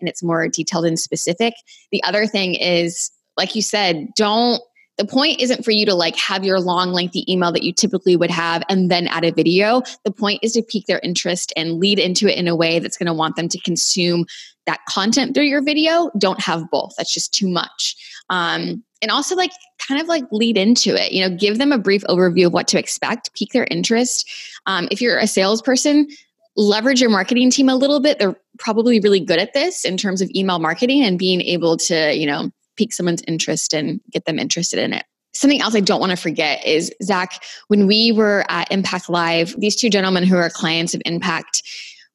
and 0.00 0.08
it's 0.08 0.22
more 0.22 0.48
detailed 0.48 0.86
and 0.86 0.98
specific. 0.98 1.54
The 1.92 2.02
other 2.04 2.26
thing 2.26 2.54
is, 2.54 3.10
like 3.36 3.54
you 3.54 3.62
said, 3.62 4.08
don't 4.16 4.60
the 4.96 5.04
point 5.04 5.40
isn't 5.40 5.64
for 5.64 5.72
you 5.72 5.84
to 5.86 5.94
like 5.94 6.16
have 6.16 6.44
your 6.44 6.60
long 6.60 6.92
lengthy 6.92 7.30
email 7.30 7.50
that 7.52 7.62
you 7.64 7.72
typically 7.72 8.16
would 8.16 8.30
have 8.30 8.62
and 8.68 8.90
then 8.90 9.08
add 9.08 9.24
a 9.24 9.32
video 9.32 9.82
the 10.04 10.12
point 10.12 10.38
is 10.42 10.52
to 10.52 10.62
pique 10.62 10.86
their 10.86 11.00
interest 11.00 11.52
and 11.56 11.80
lead 11.80 11.98
into 11.98 12.28
it 12.28 12.38
in 12.38 12.46
a 12.46 12.54
way 12.54 12.78
that's 12.78 12.96
going 12.96 13.06
to 13.06 13.14
want 13.14 13.34
them 13.36 13.48
to 13.48 13.58
consume 13.60 14.24
that 14.66 14.80
content 14.88 15.34
through 15.34 15.44
your 15.44 15.62
video 15.62 16.10
don't 16.18 16.40
have 16.40 16.70
both. 16.70 16.94
That's 16.96 17.12
just 17.12 17.34
too 17.34 17.48
much. 17.48 17.96
Um, 18.30 18.82
and 19.02 19.10
also 19.10 19.36
like 19.36 19.50
kind 19.86 20.00
of 20.00 20.08
like 20.08 20.24
lead 20.30 20.56
into 20.56 20.94
it. 20.94 21.12
You 21.12 21.28
know 21.28 21.36
give 21.36 21.58
them 21.58 21.72
a 21.72 21.78
brief 21.78 22.02
overview 22.04 22.46
of 22.46 22.52
what 22.52 22.68
to 22.68 22.78
expect 22.78 23.34
pique 23.34 23.52
their 23.52 23.66
interest. 23.70 24.30
Um, 24.66 24.88
if 24.90 25.00
you're 25.00 25.18
a 25.18 25.26
salesperson 25.26 26.08
leverage 26.56 27.00
your 27.00 27.10
marketing 27.10 27.50
team 27.50 27.68
a 27.68 27.74
little 27.74 28.00
bit. 28.00 28.18
They're 28.18 28.36
probably 28.58 29.00
really 29.00 29.20
good 29.20 29.38
at 29.38 29.54
this 29.54 29.84
in 29.84 29.96
terms 29.96 30.22
of 30.22 30.30
email 30.34 30.58
marketing 30.58 31.02
and 31.02 31.18
being 31.18 31.40
able 31.40 31.76
to 31.78 32.14
you 32.14 32.26
know 32.26 32.50
pique 32.76 32.92
someone's 32.92 33.22
interest 33.22 33.72
and 33.72 34.00
get 34.10 34.24
them 34.24 34.38
interested 34.38 34.78
in 34.78 34.92
it. 34.92 35.04
Something 35.32 35.60
else 35.60 35.74
I 35.74 35.80
don't 35.80 36.00
want 36.00 36.10
to 36.10 36.16
forget 36.16 36.64
is 36.64 36.92
Zach, 37.02 37.42
when 37.66 37.86
we 37.86 38.12
were 38.12 38.44
at 38.48 38.70
Impact 38.70 39.10
Live, 39.10 39.54
these 39.58 39.74
two 39.74 39.90
gentlemen 39.90 40.24
who 40.24 40.36
are 40.36 40.48
clients 40.48 40.94
of 40.94 41.02
Impact 41.04 41.62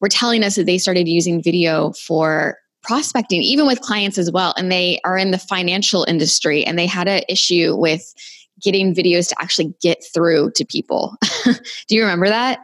were 0.02 0.10
telling 0.10 0.44
us 0.44 0.56
that 0.56 0.66
they 0.66 0.78
started 0.78 1.08
using 1.08 1.42
video 1.42 1.92
for 1.94 2.58
prospecting, 2.84 3.42
even 3.42 3.68
with 3.68 3.82
clients 3.82 4.18
as 4.18 4.32
well. 4.32 4.54
And 4.58 4.72
they 4.72 5.00
are 5.04 5.18
in 5.18 5.32
the 5.32 5.38
financial 5.38 6.06
industry 6.06 6.64
and 6.66 6.80
they 6.80 6.88
had 6.88 7.08
an 7.08 7.24
issue 7.28 7.76
with 7.76 8.14
getting 8.62 8.94
videos 8.94 9.30
to 9.30 9.36
actually 9.40 9.74
get 9.82 10.04
through 10.14 10.52
to 10.52 10.66
people. 10.66 11.16
do 11.46 11.96
you 11.96 12.02
remember 12.02 12.28
that? 12.28 12.60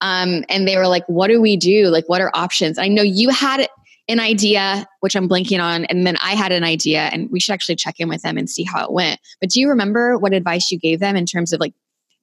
Um, 0.00 0.44
and 0.48 0.66
they 0.66 0.76
were 0.76 0.86
like, 0.86 1.04
what 1.06 1.28
do 1.28 1.40
we 1.40 1.56
do? 1.56 1.88
Like, 1.88 2.08
what 2.08 2.20
are 2.20 2.30
options? 2.34 2.78
I 2.78 2.88
know 2.88 3.02
you 3.02 3.30
had 3.30 3.68
an 4.08 4.20
idea, 4.20 4.86
which 5.00 5.14
I'm 5.14 5.28
blanking 5.28 5.62
on, 5.62 5.84
and 5.86 6.06
then 6.06 6.16
I 6.18 6.34
had 6.34 6.50
an 6.50 6.64
idea, 6.64 7.10
and 7.12 7.30
we 7.30 7.40
should 7.40 7.52
actually 7.52 7.76
check 7.76 7.96
in 7.98 8.08
with 8.08 8.22
them 8.22 8.38
and 8.38 8.48
see 8.48 8.64
how 8.64 8.82
it 8.84 8.92
went. 8.92 9.20
But 9.40 9.50
do 9.50 9.60
you 9.60 9.68
remember 9.68 10.16
what 10.16 10.32
advice 10.32 10.70
you 10.70 10.78
gave 10.78 11.00
them 11.00 11.14
in 11.14 11.26
terms 11.26 11.52
of 11.52 11.60
like 11.60 11.74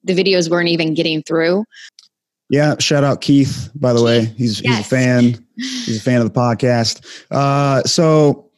the 0.02 0.14
videos 0.14 0.50
weren't 0.50 0.68
even 0.68 0.94
getting 0.94 1.22
through? 1.22 1.64
Yeah, 2.48 2.76
shout 2.78 3.04
out 3.04 3.20
Keith, 3.20 3.70
by 3.74 3.92
the 3.92 3.98
Keith. 3.98 4.04
way. 4.04 4.24
He's 4.36 4.60
yes. 4.60 4.76
he's 4.76 4.86
a 4.86 4.88
fan. 4.88 5.46
He's 5.56 5.96
a 5.96 6.02
fan 6.02 6.20
of 6.20 6.30
the 6.30 6.38
podcast. 6.38 7.02
Uh, 7.30 7.82
so 7.84 8.50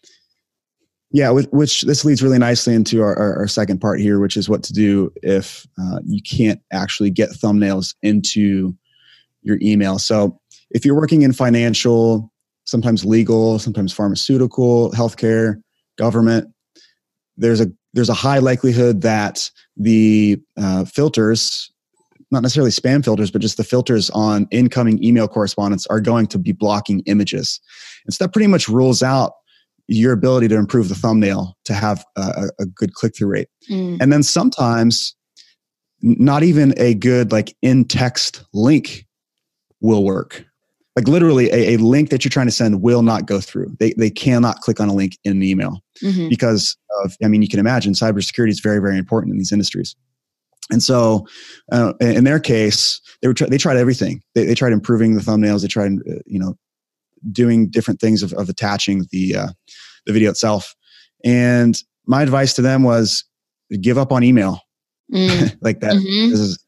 Yeah, 1.12 1.30
which 1.30 1.83
this 1.83 2.04
leads 2.04 2.23
really 2.25 2.38
nicely 2.38 2.75
into 2.75 3.02
our, 3.02 3.16
our, 3.16 3.38
our, 3.38 3.47
second 3.47 3.80
part 3.80 4.00
here, 4.00 4.18
which 4.18 4.37
is 4.37 4.49
what 4.49 4.64
to 4.64 4.73
do 4.73 5.12
if 5.23 5.64
uh, 5.80 6.00
you 6.04 6.21
can't 6.21 6.61
actually 6.73 7.11
get 7.11 7.30
thumbnails 7.30 7.95
into 8.02 8.76
your 9.42 9.59
email. 9.62 9.99
So 10.00 10.40
if 10.71 10.85
you're 10.85 10.97
working 10.97 11.23
in 11.23 11.33
financial, 11.33 12.33
sometimes 12.64 13.04
legal, 13.04 13.61
sometimes 13.61 13.92
pharmaceutical, 13.92 14.90
healthcare, 14.90 15.62
government, 15.97 16.52
there's 17.37 17.61
a 17.61 17.68
there's 17.95 18.11
a 18.11 18.14
high 18.14 18.38
likelihood 18.38 19.02
that 19.02 19.50
the 19.76 20.40
uh, 20.57 20.85
filters 20.85 21.71
not 22.30 22.42
necessarily 22.42 22.70
spam 22.70 23.04
filters, 23.04 23.30
but 23.30 23.42
just 23.42 23.56
the 23.56 23.64
filters 23.64 24.11
on 24.11 24.47
incoming 24.50 25.02
email 25.02 25.28
correspondence 25.28 25.87
are 25.87 26.00
going 26.00 26.26
to 26.26 26.38
be 26.38 26.52
blocking 26.52 27.00
images. 27.06 27.61
And 28.04 28.14
so 28.14 28.25
that 28.25 28.32
pretty 28.32 28.49
much 28.49 28.68
rules 28.68 29.02
out 29.02 29.32
your 29.88 30.12
ability 30.12 30.49
to 30.49 30.56
improve 30.56 30.90
the 30.90 30.94
thumbnail 30.94 31.56
to 31.64 31.73
have 31.73 32.04
a, 32.16 32.50
a 32.61 32.66
good 32.66 32.92
click 32.94 33.16
through 33.16 33.28
rate. 33.28 33.49
Mm. 33.70 33.99
And 34.00 34.12
then 34.12 34.23
sometimes 34.23 35.16
not 36.02 36.42
even 36.42 36.75
a 36.76 36.94
good 36.94 37.32
like 37.32 37.56
in 37.62 37.85
text 37.85 38.44
link 38.52 39.06
will 39.80 40.04
work. 40.04 40.44
Like 40.94 41.08
literally 41.08 41.49
a, 41.50 41.75
a, 41.75 41.76
link 41.76 42.11
that 42.11 42.25
you're 42.25 42.30
trying 42.30 42.49
to 42.49 42.52
send 42.52 42.82
will 42.82 43.02
not 43.02 43.26
go 43.26 43.40
through. 43.40 43.76
They, 43.78 43.92
they 43.97 44.11
cannot 44.11 44.61
click 44.61 44.80
on 44.80 44.88
a 44.88 44.94
link 44.94 45.16
in 45.25 45.32
an 45.32 45.42
email 45.42 45.80
mm-hmm. 46.02 46.28
because 46.28 46.76
of, 47.04 47.16
I 47.23 47.28
mean, 47.28 47.40
you 47.40 47.49
can 47.49 47.61
imagine 47.61 47.92
cybersecurity 47.92 48.50
is 48.50 48.61
very, 48.61 48.80
very 48.80 48.99
important 48.99 49.32
in 49.32 49.38
these 49.38 49.52
industries. 49.52 49.94
And 50.70 50.82
so, 50.82 51.26
uh, 51.72 51.94
in 52.00 52.25
their 52.25 52.40
case, 52.40 53.00
they 53.22 53.28
were 53.28 53.34
they 53.34 53.58
tried 53.58 53.76
everything. 53.76 54.22
They, 54.34 54.44
they 54.44 54.54
tried 54.54 54.72
improving 54.72 55.14
the 55.14 55.22
thumbnails. 55.22 55.62
They 55.62 55.68
tried, 55.68 55.92
uh, 56.08 56.20
you 56.26 56.38
know, 56.38 56.56
doing 57.32 57.68
different 57.68 58.00
things 58.00 58.22
of, 58.22 58.32
of 58.34 58.48
attaching 58.48 59.06
the 59.10 59.37
uh, 59.37 59.48
the 60.06 60.12
video 60.12 60.30
itself. 60.30 60.75
And 61.25 61.80
my 62.06 62.22
advice 62.22 62.54
to 62.54 62.62
them 62.62 62.82
was 62.82 63.25
give 63.80 63.98
up 63.98 64.12
on 64.12 64.22
email. 64.22 64.60
Mm. 65.12 65.56
like 65.62 65.80
that 65.80 65.94
mm-hmm. 65.94 66.30
this 66.30 66.38
is 66.38 66.62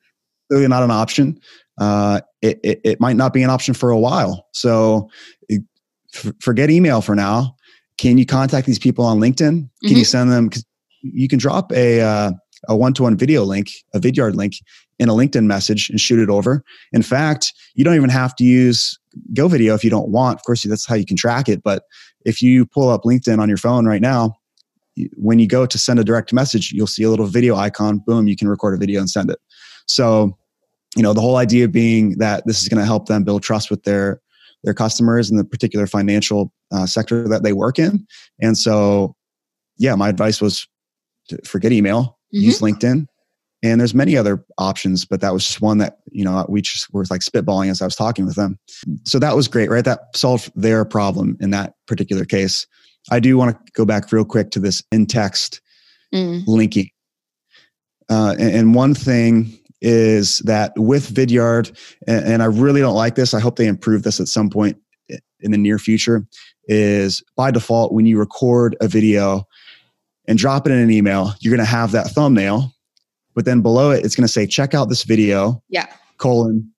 clearly 0.49 0.69
not 0.69 0.83
an 0.83 0.91
option. 0.91 1.39
Uh, 1.79 2.21
it, 2.43 2.61
it, 2.63 2.81
it, 2.85 3.01
might 3.01 3.17
not 3.17 3.33
be 3.33 3.43
an 3.43 3.51
option 3.51 3.73
for 3.75 3.91
a 3.91 3.99
while. 3.99 4.47
So 4.53 5.09
it, 5.49 5.63
f- 6.15 6.33
forget 6.41 6.71
email 6.71 7.01
for 7.01 7.15
now. 7.15 7.57
Can 7.97 8.19
you 8.19 8.27
contact 8.27 8.67
these 8.67 8.79
people 8.79 9.05
on 9.05 9.19
LinkedIn? 9.19 9.37
Can 9.37 9.69
mm-hmm. 9.85 9.97
you 9.97 10.05
send 10.05 10.31
them? 10.31 10.51
You 11.03 11.29
can 11.29 11.39
drop 11.39 11.73
a, 11.73 12.01
uh, 12.01 12.33
a 12.69 12.77
one-to-one 12.77 13.17
video 13.17 13.45
link, 13.45 13.71
a 13.95 14.01
Vidyard 14.01 14.35
link 14.35 14.55
in 14.99 15.09
a 15.09 15.15
LinkedIn 15.15 15.45
message 15.45 15.89
and 15.91 16.01
shoot 16.01 16.19
it 16.19 16.29
over. 16.29 16.63
In 16.93 17.03
fact, 17.03 17.53
you 17.75 17.85
don't 17.85 17.95
even 17.95 18.11
have 18.11 18.37
to 18.37 18.45
use 18.45 18.99
GoVideo 19.33 19.75
if 19.75 19.83
you 19.83 19.91
don't 19.91 20.11
want. 20.11 20.39
Of 20.39 20.45
course, 20.45 20.63
that's 20.63 20.87
how 20.87 20.95
you 20.95 21.07
can 21.07 21.17
track 21.17 21.49
it. 21.49 21.63
But 21.63 21.85
if 22.25 22.43
you 22.43 22.67
pull 22.67 22.91
up 22.91 23.05
LinkedIn 23.05 23.39
on 23.39 23.49
your 23.49 23.59
phone 23.59 23.87
right 23.87 24.03
now, 24.03 24.37
when 25.17 25.39
you 25.39 25.47
go 25.47 25.65
to 25.65 25.79
send 25.79 25.99
a 25.99 26.05
direct 26.05 26.33
message, 26.33 26.73
you'll 26.73 26.87
see 26.87 27.03
a 27.03 27.11
little 27.11 27.27
video 27.27 27.57
icon. 27.57 27.99
Boom, 27.99 28.29
you 28.29 28.37
can 28.37 28.49
record 28.49 28.75
a 28.75 28.77
video 28.77 29.01
and 29.01 29.09
send 29.09 29.31
it. 29.31 29.39
So, 29.87 30.37
you 30.97 31.03
know, 31.03 31.15
the 31.15 31.21
whole 31.21 31.37
idea 31.37 31.69
being 31.69 32.19
that 32.19 32.47
this 32.47 32.61
is 32.61 32.69
going 32.69 32.81
to 32.81 32.85
help 32.85 33.07
them 33.07 33.25
build 33.25 33.43
trust 33.43 33.71
with 33.71 33.85
their 33.85 34.21
their 34.63 34.75
customers 34.75 35.31
in 35.31 35.39
the 35.39 35.45
particular 35.45 35.87
financial 35.87 36.53
uh, 36.71 36.85
sector 36.85 37.27
that 37.27 37.43
they 37.43 37.55
work 37.55 37.79
in. 37.79 38.07
And 38.43 38.59
so, 38.59 39.17
yeah, 39.79 39.95
my 39.95 40.11
advice 40.11 40.43
was 40.43 40.69
to, 41.29 41.39
forget 41.47 41.73
email, 41.73 42.19
mm-hmm. 42.35 42.45
use 42.45 42.61
LinkedIn. 42.61 43.07
And 43.63 43.79
there's 43.79 43.95
many 43.95 44.17
other 44.17 44.43
options, 44.57 45.05
but 45.05 45.21
that 45.21 45.35
was 45.35 45.45
just 45.45 45.61
one 45.61 45.79
that, 45.79 45.99
you 46.11 46.25
know, 46.25 46.47
we 46.49 46.63
just 46.63 46.93
were 46.95 47.05
like 47.11 47.21
spitballing 47.21 47.71
as 47.71 47.83
I 47.83 47.85
was 47.85 47.95
talking 47.95 48.25
with 48.25 48.37
them. 48.37 48.59
So 49.05 49.19
that 49.19 49.37
was 49.37 49.49
great, 49.49 49.69
right? 49.69 49.85
That 49.85 50.17
solved 50.17 50.51
their 50.55 50.85
problem 50.87 51.37
in 51.41 51.51
that 51.51 51.75
particular 51.87 52.25
case. 52.25 52.67
I 53.11 53.21
do 53.21 53.37
want 53.37 53.55
to 53.55 53.73
go 53.73 53.85
back 53.85 54.11
real 54.13 54.25
quick 54.25 54.51
to 54.53 54.61
this 54.61 54.83
in 54.93 55.07
text 55.07 55.61
mm. 56.15 56.43
linking. 56.47 56.91
Uh, 58.09 58.35
and, 58.39 58.55
and, 58.55 58.75
one 58.75 58.93
thing 58.93 59.57
is 59.81 60.39
that 60.41 60.73
with 60.77 61.15
Vidyard, 61.15 61.77
and, 62.09 62.25
and 62.25 62.43
I 62.43 62.47
really 62.47 62.81
don't 62.81 62.97
like 62.97 63.15
this, 63.15 63.35
I 63.35 63.41
hope 63.41 63.55
they 63.57 63.69
improve 63.69 64.03
this 64.03 64.19
at 64.19 64.27
some 64.27 64.51
point 64.51 64.77
in 65.41 65.53
the 65.53 65.59
near 65.59 65.79
future, 65.79 66.27
is 66.65 67.23
by 67.37 67.51
default, 67.51 67.93
when 67.93 68.07
you 68.07 68.19
record 68.19 68.77
a 68.81 68.89
video, 68.89 69.47
and 70.31 70.39
drop 70.39 70.65
it 70.65 70.71
in 70.71 70.79
an 70.79 70.93
email, 70.93 71.35
you're 71.41 71.51
going 71.51 71.67
to 71.67 71.71
have 71.71 71.91
that 71.91 72.07
thumbnail, 72.07 72.73
but 73.35 73.45
then 73.45 73.63
below 73.63 73.91
it, 73.91 74.05
it's 74.05 74.15
going 74.15 74.27
to 74.27 74.33
say, 74.33 74.47
check 74.47 74.75
out 74.75 74.89
this 74.89 75.03
video. 75.03 75.61
Yeah. 75.69 75.89
Colon. 76.19 76.71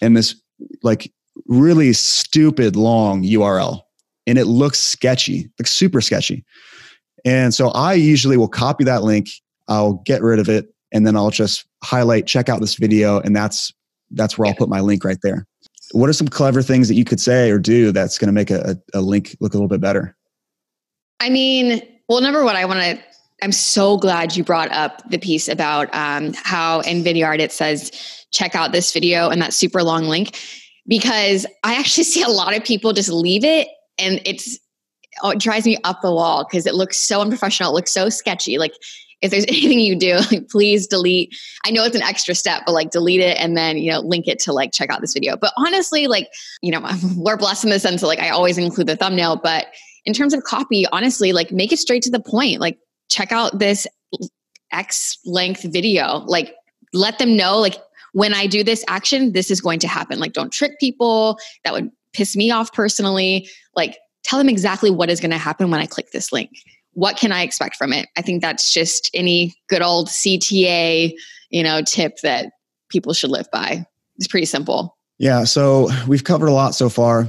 And 0.00 0.16
this 0.16 0.34
like 0.82 1.12
really 1.46 1.92
stupid 1.92 2.76
long 2.76 3.22
URL. 3.24 3.82
And 4.26 4.38
it 4.38 4.46
looks 4.46 4.78
sketchy, 4.78 5.50
like 5.58 5.66
super 5.66 6.00
sketchy. 6.00 6.46
And 7.26 7.52
so 7.52 7.68
I 7.68 7.92
usually 7.92 8.38
will 8.38 8.48
copy 8.48 8.84
that 8.84 9.02
link, 9.02 9.28
I'll 9.68 10.02
get 10.06 10.22
rid 10.22 10.38
of 10.38 10.48
it, 10.48 10.72
and 10.90 11.06
then 11.06 11.14
I'll 11.14 11.30
just 11.30 11.66
highlight, 11.84 12.26
check 12.26 12.48
out 12.48 12.60
this 12.60 12.76
video, 12.76 13.20
and 13.20 13.36
that's 13.36 13.70
that's 14.12 14.38
where 14.38 14.46
yeah. 14.46 14.52
I'll 14.52 14.56
put 14.56 14.70
my 14.70 14.80
link 14.80 15.04
right 15.04 15.18
there. 15.22 15.46
What 15.92 16.08
are 16.08 16.14
some 16.14 16.28
clever 16.28 16.62
things 16.62 16.88
that 16.88 16.94
you 16.94 17.04
could 17.04 17.20
say 17.20 17.50
or 17.50 17.58
do 17.58 17.92
that's 17.92 18.16
going 18.16 18.28
to 18.28 18.32
make 18.32 18.50
a, 18.50 18.78
a 18.94 19.02
link 19.02 19.36
look 19.40 19.52
a 19.52 19.56
little 19.56 19.68
bit 19.68 19.82
better? 19.82 20.16
I 21.20 21.28
mean, 21.28 21.82
well, 22.08 22.20
number 22.20 22.44
one, 22.44 22.56
I 22.56 22.64
want 22.64 22.80
to. 22.80 22.98
I'm 23.40 23.52
so 23.52 23.96
glad 23.96 24.36
you 24.36 24.42
brought 24.42 24.72
up 24.72 25.08
the 25.10 25.18
piece 25.18 25.46
about 25.46 25.94
um, 25.94 26.32
how 26.34 26.80
in 26.80 27.04
Vidyard 27.04 27.38
it 27.38 27.52
says 27.52 28.26
check 28.32 28.56
out 28.56 28.72
this 28.72 28.92
video 28.92 29.28
and 29.28 29.40
that 29.40 29.54
super 29.54 29.82
long 29.84 30.04
link 30.04 30.36
because 30.88 31.46
I 31.62 31.76
actually 31.76 32.04
see 32.04 32.22
a 32.22 32.28
lot 32.28 32.56
of 32.56 32.64
people 32.64 32.92
just 32.92 33.10
leave 33.10 33.44
it 33.44 33.68
and 33.96 34.20
it's 34.24 34.58
oh, 35.22 35.30
it 35.30 35.38
drives 35.38 35.66
me 35.66 35.76
up 35.84 36.00
the 36.02 36.12
wall 36.12 36.44
because 36.44 36.66
it 36.66 36.74
looks 36.74 36.96
so 36.96 37.20
unprofessional. 37.20 37.70
It 37.70 37.74
looks 37.74 37.92
so 37.92 38.08
sketchy. 38.08 38.58
Like 38.58 38.72
if 39.20 39.30
there's 39.30 39.44
anything 39.48 39.80
you 39.80 39.96
do, 39.96 40.16
like, 40.30 40.48
please 40.48 40.86
delete. 40.86 41.36
I 41.64 41.70
know 41.70 41.84
it's 41.84 41.96
an 41.96 42.02
extra 42.02 42.34
step, 42.34 42.62
but 42.66 42.72
like 42.72 42.90
delete 42.90 43.20
it 43.20 43.38
and 43.38 43.56
then, 43.56 43.78
you 43.78 43.90
know, 43.90 44.00
link 44.00 44.26
it 44.26 44.38
to 44.40 44.52
like 44.52 44.72
check 44.72 44.90
out 44.90 45.00
this 45.00 45.14
video. 45.14 45.36
But 45.36 45.52
honestly, 45.56 46.06
like, 46.06 46.28
you 46.62 46.72
know, 46.72 46.86
we're 47.16 47.36
blessed 47.36 47.64
in 47.64 47.70
the 47.70 47.80
sense 47.80 48.02
of 48.02 48.08
like 48.08 48.20
I 48.20 48.30
always 48.30 48.58
include 48.58 48.86
the 48.86 48.96
thumbnail, 48.96 49.36
but 49.36 49.66
in 50.04 50.12
terms 50.12 50.34
of 50.34 50.44
copy, 50.44 50.86
honestly, 50.92 51.32
like 51.32 51.52
make 51.52 51.72
it 51.72 51.78
straight 51.78 52.02
to 52.04 52.10
the 52.10 52.20
point. 52.20 52.60
Like 52.60 52.78
check 53.08 53.32
out 53.32 53.58
this 53.58 53.86
X 54.72 55.18
length 55.24 55.62
video. 55.62 56.18
Like 56.26 56.54
let 56.92 57.18
them 57.18 57.36
know, 57.36 57.58
like 57.58 57.76
when 58.12 58.34
I 58.34 58.46
do 58.46 58.64
this 58.64 58.84
action, 58.88 59.32
this 59.32 59.50
is 59.50 59.60
going 59.60 59.78
to 59.80 59.88
happen. 59.88 60.18
Like 60.18 60.32
don't 60.32 60.52
trick 60.52 60.78
people. 60.80 61.38
That 61.64 61.72
would 61.72 61.90
piss 62.12 62.36
me 62.36 62.50
off 62.50 62.72
personally. 62.72 63.48
Like 63.74 63.98
tell 64.24 64.38
them 64.38 64.48
exactly 64.48 64.90
what 64.90 65.10
is 65.10 65.20
going 65.20 65.30
to 65.30 65.38
happen 65.38 65.70
when 65.70 65.80
I 65.80 65.86
click 65.86 66.10
this 66.12 66.32
link. 66.32 66.50
What 66.92 67.16
can 67.16 67.32
I 67.32 67.42
expect 67.42 67.76
from 67.76 67.92
it? 67.92 68.08
I 68.16 68.22
think 68.22 68.42
that's 68.42 68.72
just 68.72 69.10
any 69.14 69.54
good 69.68 69.82
old 69.82 70.08
CTA, 70.08 71.12
you 71.50 71.62
know, 71.62 71.82
tip 71.82 72.18
that 72.22 72.52
people 72.88 73.12
should 73.12 73.30
live 73.30 73.48
by. 73.52 73.86
It's 74.16 74.26
pretty 74.26 74.46
simple. 74.46 74.96
Yeah, 75.18 75.44
so 75.44 75.90
we've 76.06 76.24
covered 76.24 76.48
a 76.48 76.52
lot 76.52 76.74
so 76.74 76.88
far 76.88 77.28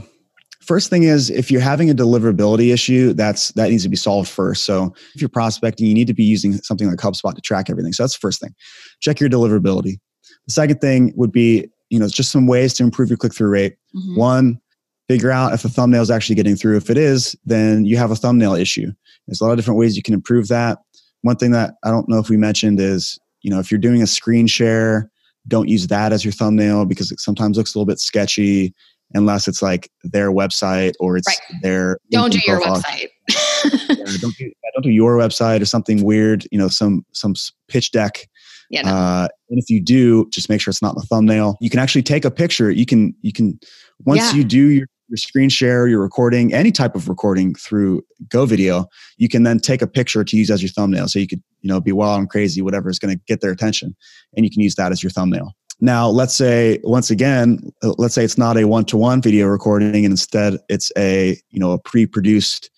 first 0.70 0.92
thing 0.92 1.02
is 1.02 1.32
if 1.32 1.50
you're 1.50 1.60
having 1.60 1.90
a 1.90 1.96
deliverability 1.96 2.72
issue 2.72 3.12
that's 3.14 3.52
that 3.54 3.72
needs 3.72 3.82
to 3.82 3.90
be 3.90 3.96
solved 3.96 4.30
first. 4.30 4.66
So 4.66 4.94
if 5.16 5.20
you're 5.20 5.28
prospecting 5.28 5.88
you 5.88 5.96
need 5.96 6.06
to 6.06 6.14
be 6.14 6.24
using 6.24 6.54
something 6.58 6.88
like 6.88 7.00
hubspot 7.00 7.34
to 7.34 7.42
track 7.42 7.72
everything. 7.72 7.92
So 7.92 8.04
that's 8.04 8.14
the 8.14 8.20
first 8.20 8.40
thing. 8.40 8.54
Check 9.00 9.20
your 9.20 9.32
deliverability. 9.32 9.98
The 10.46 10.54
second 10.54 10.80
thing 10.80 11.12
would 11.16 11.32
be 11.32 11.68
you 11.90 11.98
know 11.98 12.08
just 12.08 12.32
some 12.32 12.46
ways 12.46 12.76
to 12.76 12.84
improve 12.84 13.10
your 13.10 13.18
click-through 13.18 13.50
rate. 13.50 13.78
Mm-hmm. 13.96 14.20
one 14.20 14.62
figure 15.08 15.32
out 15.32 15.54
if 15.54 15.64
the 15.64 15.70
thumbnail 15.70 16.04
is 16.04 16.12
actually 16.12 16.36
getting 16.36 16.56
through. 16.56 16.78
If 16.78 16.92
it 16.92 17.00
is 17.00 17.36
then 17.46 17.86
you 17.86 17.98
have 17.98 18.12
a 18.12 18.16
thumbnail 18.16 18.54
issue. 18.54 18.92
There's 19.26 19.42
a 19.42 19.46
lot 19.46 19.52
of 19.54 19.58
different 19.58 19.80
ways 19.80 19.98
you 19.98 20.04
can 20.04 20.14
improve 20.14 20.50
that. 20.50 20.78
One 21.24 21.36
thing 21.36 21.50
that 21.52 21.74
i 21.84 21.90
don't 21.90 22.08
know 22.08 22.20
if 22.20 22.30
we 22.30 22.38
mentioned 22.38 22.80
is 22.80 23.18
you 23.42 23.50
know 23.50 23.60
if 23.60 23.72
you're 23.72 23.80
doing 23.88 24.04
a 24.04 24.08
screen 24.08 24.46
share 24.46 25.10
don't 25.48 25.68
use 25.68 25.88
that 25.88 26.14
as 26.14 26.24
your 26.24 26.32
thumbnail 26.32 26.86
because 26.86 27.12
it 27.12 27.20
sometimes 27.20 27.58
looks 27.58 27.74
a 27.74 27.78
little 27.78 27.88
bit 27.88 28.00
sketchy 28.00 28.72
unless 29.14 29.48
it's 29.48 29.62
like 29.62 29.90
their 30.04 30.32
website 30.32 30.94
or 31.00 31.18
it's 31.18 31.28
right. 31.28 31.62
their 31.62 31.98
don't 32.12 32.32
do 32.32 32.40
your 32.46 32.60
website. 32.62 33.08
Yeah, 33.90 34.06
don't 34.22 34.36
do 34.38 34.52
don't 34.74 34.84
do 34.84 34.90
your 34.90 35.18
website 35.18 35.62
or 35.62 35.66
something 35.66 36.04
weird 36.04 36.48
you 36.52 36.58
know 36.58 36.68
some 36.68 37.06
some 37.12 37.34
pitch 37.68 37.92
deck. 37.92 38.28
Yeah, 38.70 38.84
no. 38.84 38.92
uh, 38.92 39.28
and 39.50 39.60
if 39.60 39.70
you 39.70 39.82
do 39.82 40.30
just 40.30 40.50
make 40.50 40.62
sure 40.62 40.70
it's 40.70 40.82
not 40.82 40.96
in 40.96 41.00
the 41.00 41.08
thumbnail. 41.08 41.58
You 41.60 41.70
can 41.70 41.80
actually 41.80 42.04
take 42.04 42.24
a 42.24 42.32
picture. 42.32 42.70
You 42.70 42.86
can 42.86 43.16
you 43.22 43.34
can 43.34 43.60
once 44.06 44.22
yeah. 44.22 44.34
you 44.34 44.44
do 44.44 44.68
your, 44.68 44.88
your 45.08 45.18
screen 45.18 45.50
share 45.50 45.88
your 45.88 46.02
recording 46.02 46.54
any 46.54 46.72
type 46.72 46.96
of 46.96 47.10
recording 47.10 47.56
through 47.56 48.04
go 48.30 48.46
video 48.46 48.86
you 49.18 49.28
can 49.28 49.42
then 49.42 49.60
take 49.60 49.82
a 49.82 49.88
picture 49.88 50.24
to 50.24 50.38
use 50.38 50.52
as 50.52 50.62
your 50.62 50.70
thumbnail. 50.70 51.08
So 51.08 51.18
you 51.20 51.28
could 51.28 51.42
you 51.62 51.68
know 51.68 51.82
be 51.82 51.92
wild 51.92 52.20
and 52.20 52.30
crazy 52.30 52.62
whatever 52.62 52.90
is 52.90 53.00
going 53.00 53.16
to 53.16 53.22
get 53.28 53.42
their 53.42 53.52
attention 53.52 53.96
and 54.36 54.46
you 54.46 54.52
can 54.52 54.62
use 54.62 54.76
that 54.76 54.92
as 54.92 55.02
your 55.02 55.10
thumbnail 55.10 55.56
now, 55.82 56.10
let's 56.10 56.36
say 56.36 56.80
once 56.84 57.10
again, 57.10 57.72
let's 57.82 58.14
say 58.14 58.24
it's 58.24 58.38
not 58.38 58.58
a 58.58 58.66
one-to-one 58.66 59.22
video 59.22 59.48
recording, 59.48 60.04
and 60.04 60.12
instead 60.12 60.58
it's 60.68 60.92
a 60.98 61.38
you 61.52 61.60
know 61.60 61.72
a 61.72 61.80
pre-produced 61.80 62.70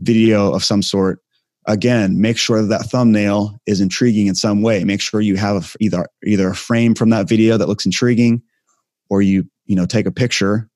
video 0.00 0.52
of 0.52 0.64
some 0.64 0.82
sort. 0.82 1.20
Again, 1.68 2.20
make 2.20 2.36
sure 2.36 2.60
that, 2.60 2.66
that 2.66 2.90
thumbnail 2.90 3.56
is 3.66 3.80
intriguing 3.80 4.26
in 4.26 4.34
some 4.34 4.62
way. 4.62 4.82
Make 4.82 5.00
sure 5.00 5.20
you 5.20 5.36
have 5.36 5.76
either 5.78 6.08
either 6.24 6.48
a 6.48 6.54
frame 6.56 6.96
from 6.96 7.10
that 7.10 7.28
video 7.28 7.56
that 7.56 7.68
looks 7.68 7.86
intriguing, 7.86 8.42
or 9.08 9.22
you 9.22 9.48
you 9.66 9.76
know 9.76 9.86
take 9.86 10.06
a 10.06 10.12
picture 10.12 10.68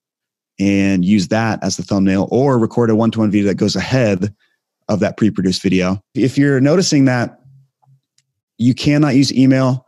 and 0.59 1.03
use 1.03 1.27
that 1.27 1.61
as 1.63 1.75
the 1.75 1.83
thumbnail, 1.83 2.29
or 2.31 2.57
record 2.57 2.89
a 2.89 2.95
one-to-one 2.95 3.29
video 3.29 3.47
that 3.47 3.55
goes 3.55 3.75
ahead 3.75 4.33
of 4.87 5.01
that 5.01 5.17
pre-produced 5.17 5.61
video. 5.61 6.01
If 6.15 6.37
you're 6.37 6.61
noticing 6.61 7.05
that 7.05 7.41
you 8.57 8.73
cannot 8.73 9.15
use 9.15 9.33
email, 9.33 9.85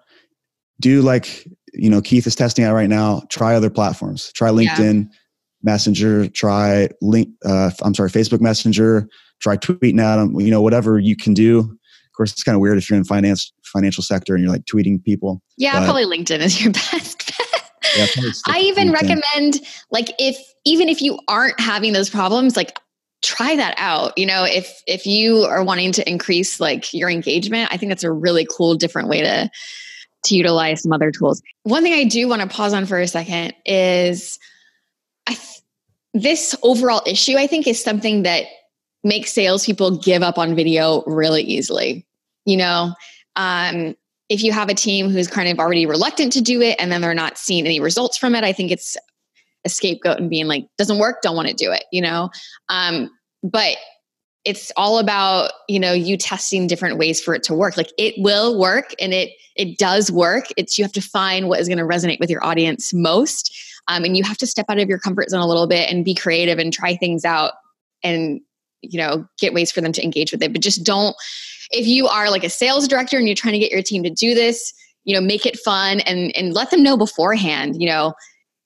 do 0.79 1.01
like 1.01 1.47
you 1.73 1.89
know 1.89 2.01
Keith 2.01 2.27
is 2.27 2.35
testing 2.35 2.65
out 2.65 2.73
right 2.73 2.89
now. 2.89 3.21
Try 3.29 3.55
other 3.55 3.69
platforms. 3.69 4.31
Try 4.33 4.49
LinkedIn 4.49 5.03
yeah. 5.03 5.17
Messenger. 5.63 6.27
Try 6.27 6.89
link. 7.01 7.29
Uh, 7.45 7.71
I'm 7.81 7.93
sorry, 7.93 8.09
Facebook 8.09 8.41
Messenger. 8.41 9.07
Try 9.41 9.57
tweeting 9.57 9.99
at 9.99 10.17
them. 10.17 10.39
You 10.39 10.51
know 10.51 10.61
whatever 10.61 10.99
you 10.99 11.15
can 11.15 11.33
do. 11.33 11.59
Of 11.59 12.13
course, 12.15 12.31
it's 12.31 12.43
kind 12.43 12.55
of 12.55 12.61
weird 12.61 12.77
if 12.77 12.89
you're 12.89 12.97
in 12.97 13.05
finance 13.05 13.51
financial 13.63 14.03
sector 14.03 14.35
and 14.35 14.43
you're 14.43 14.51
like 14.51 14.65
tweeting 14.65 15.03
people. 15.03 15.41
Yeah, 15.57 15.83
probably 15.83 16.05
LinkedIn 16.05 16.39
is 16.39 16.61
your 16.61 16.71
best 16.91 17.27
bet. 17.27 17.71
Yeah, 17.95 18.31
I 18.47 18.59
even 18.59 18.89
LinkedIn. 18.89 18.93
recommend 18.93 19.61
like 19.91 20.11
if 20.19 20.37
even 20.65 20.89
if 20.89 21.01
you 21.01 21.19
aren't 21.27 21.59
having 21.59 21.93
those 21.93 22.09
problems, 22.09 22.55
like 22.55 22.77
try 23.21 23.55
that 23.55 23.75
out 23.77 24.17
you 24.17 24.25
know 24.25 24.45
if 24.45 24.81
if 24.87 25.05
you 25.05 25.39
are 25.43 25.63
wanting 25.63 25.91
to 25.91 26.07
increase 26.09 26.59
like 26.59 26.93
your 26.93 27.09
engagement 27.09 27.67
i 27.71 27.77
think 27.77 27.89
that's 27.89 28.03
a 28.03 28.11
really 28.11 28.47
cool 28.49 28.75
different 28.75 29.09
way 29.09 29.21
to 29.21 29.49
to 30.23 30.35
utilize 30.35 30.81
some 30.81 30.93
other 30.93 31.11
tools 31.11 31.41
one 31.69 31.83
thing 31.83 31.93
i 31.93 32.03
do 32.03 32.27
want 32.27 32.41
to 32.41 32.47
pause 32.47 32.73
on 32.73 32.85
for 32.85 32.99
a 32.99 33.07
second 33.07 33.53
is 33.65 34.39
i 35.27 35.33
th- 35.33 35.61
this 36.13 36.55
overall 36.63 37.01
issue 37.05 37.37
i 37.37 37.47
think 37.47 37.67
is 37.67 37.81
something 37.81 38.23
that 38.23 38.45
makes 39.03 39.31
salespeople 39.31 39.97
give 39.97 40.23
up 40.23 40.37
on 40.37 40.55
video 40.55 41.03
really 41.05 41.43
easily 41.43 42.05
you 42.45 42.57
know? 42.57 42.93
Um, 43.35 43.95
if 44.27 44.43
you 44.43 44.51
have 44.51 44.69
a 44.69 44.73
team 44.73 45.09
who's 45.09 45.27
kind 45.27 45.49
of 45.49 45.59
already 45.59 45.85
reluctant 45.85 46.33
to 46.33 46.41
do 46.41 46.61
it 46.61 46.75
and 46.79 46.91
then 46.91 47.01
they're 47.01 47.13
not 47.13 47.37
seeing 47.37 47.65
any 47.65 47.79
results 47.79 48.17
from 48.17 48.35
it 48.35 48.43
i 48.43 48.53
think 48.53 48.71
it's 48.71 48.97
a 49.65 49.69
scapegoat 49.69 50.19
and 50.19 50.29
being 50.29 50.47
like 50.47 50.67
doesn't 50.77 50.99
work 50.99 51.21
don't 51.21 51.35
want 51.35 51.47
to 51.47 51.53
do 51.53 51.71
it 51.71 51.85
you 51.91 52.01
know? 52.01 52.29
Um, 52.69 53.09
but 53.43 53.77
it's 54.45 54.71
all 54.77 54.99
about 54.99 55.51
you 55.67 55.79
know 55.79 55.93
you 55.93 56.17
testing 56.17 56.67
different 56.67 56.97
ways 56.97 57.21
for 57.21 57.33
it 57.33 57.43
to 57.43 57.53
work. 57.53 57.77
Like 57.77 57.91
it 57.97 58.15
will 58.17 58.57
work 58.57 58.93
and 58.99 59.13
it 59.13 59.31
it 59.55 59.77
does 59.77 60.11
work. 60.11 60.45
It's 60.57 60.77
you 60.77 60.83
have 60.83 60.93
to 60.93 61.01
find 61.01 61.49
what 61.49 61.59
is 61.59 61.67
going 61.67 61.77
to 61.77 61.83
resonate 61.83 62.19
with 62.19 62.29
your 62.29 62.43
audience 62.45 62.93
most 62.93 63.55
um, 63.87 64.05
and 64.05 64.15
you 64.15 64.23
have 64.23 64.37
to 64.37 64.47
step 64.47 64.67
out 64.69 64.79
of 64.79 64.87
your 64.87 64.99
comfort 64.99 65.29
zone 65.29 65.41
a 65.41 65.47
little 65.47 65.67
bit 65.67 65.91
and 65.91 66.05
be 66.05 66.15
creative 66.15 66.59
and 66.59 66.71
try 66.71 66.95
things 66.95 67.25
out 67.25 67.53
and 68.03 68.39
you 68.81 68.97
know 68.99 69.27
get 69.39 69.53
ways 69.53 69.71
for 69.71 69.81
them 69.81 69.91
to 69.91 70.03
engage 70.03 70.31
with 70.31 70.41
it. 70.41 70.53
But 70.53 70.61
just 70.61 70.85
don't 70.85 71.15
if 71.71 71.85
you 71.85 72.07
are 72.07 72.31
like 72.31 72.43
a 72.43 72.49
sales 72.49 72.87
director 72.87 73.17
and 73.17 73.27
you're 73.27 73.35
trying 73.35 73.53
to 73.53 73.59
get 73.59 73.71
your 73.71 73.83
team 73.83 74.03
to 74.03 74.09
do 74.09 74.33
this 74.33 74.73
you 75.03 75.13
know 75.13 75.21
make 75.21 75.45
it 75.45 75.59
fun 75.59 75.99
and 76.01 76.35
and 76.35 76.53
let 76.53 76.71
them 76.71 76.83
know 76.83 76.97
beforehand 76.97 77.81
you 77.81 77.87
know 77.87 78.13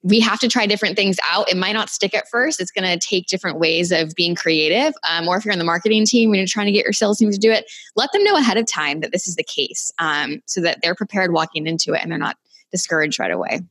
we 0.03 0.19
have 0.19 0.39
to 0.41 0.49
try 0.49 0.65
different 0.65 0.97
things 0.97 1.17
out. 1.29 1.49
It 1.49 1.55
might 1.55 1.71
not 1.71 1.89
stick 1.89 2.13
at 2.13 2.27
first. 2.29 2.59
It's 2.59 2.71
going 2.71 2.87
to 2.87 3.05
take 3.05 3.27
different 3.27 3.57
ways 3.57 3.91
of 3.91 4.13
being 4.15 4.35
creative. 4.35 4.93
Um, 5.09 5.27
or 5.27 5.37
if 5.37 5.45
you're 5.45 5.53
in 5.53 5.59
the 5.59 5.65
marketing 5.65 6.05
team 6.05 6.29
and 6.29 6.35
you're 6.35 6.45
trying 6.45 6.65
to 6.65 6.73
get 6.73 6.83
your 6.83 6.93
sales 6.93 7.17
team 7.17 7.31
to 7.31 7.37
do 7.37 7.51
it, 7.51 7.71
let 7.95 8.11
them 8.11 8.23
know 8.23 8.35
ahead 8.35 8.57
of 8.57 8.67
time 8.67 8.99
that 8.99 9.13
this 9.13 9.27
is 9.27 9.37
the 9.37 9.43
case 9.43 9.93
um, 9.99 10.41
so 10.45 10.59
that 10.61 10.79
they're 10.81 10.93
prepared 10.93 11.31
walking 11.31 11.65
into 11.67 11.93
it 11.93 12.01
and 12.01 12.11
they're 12.11 12.19
not 12.19 12.37
discouraged 12.71 13.17
right 13.17 13.31
away. 13.31 13.61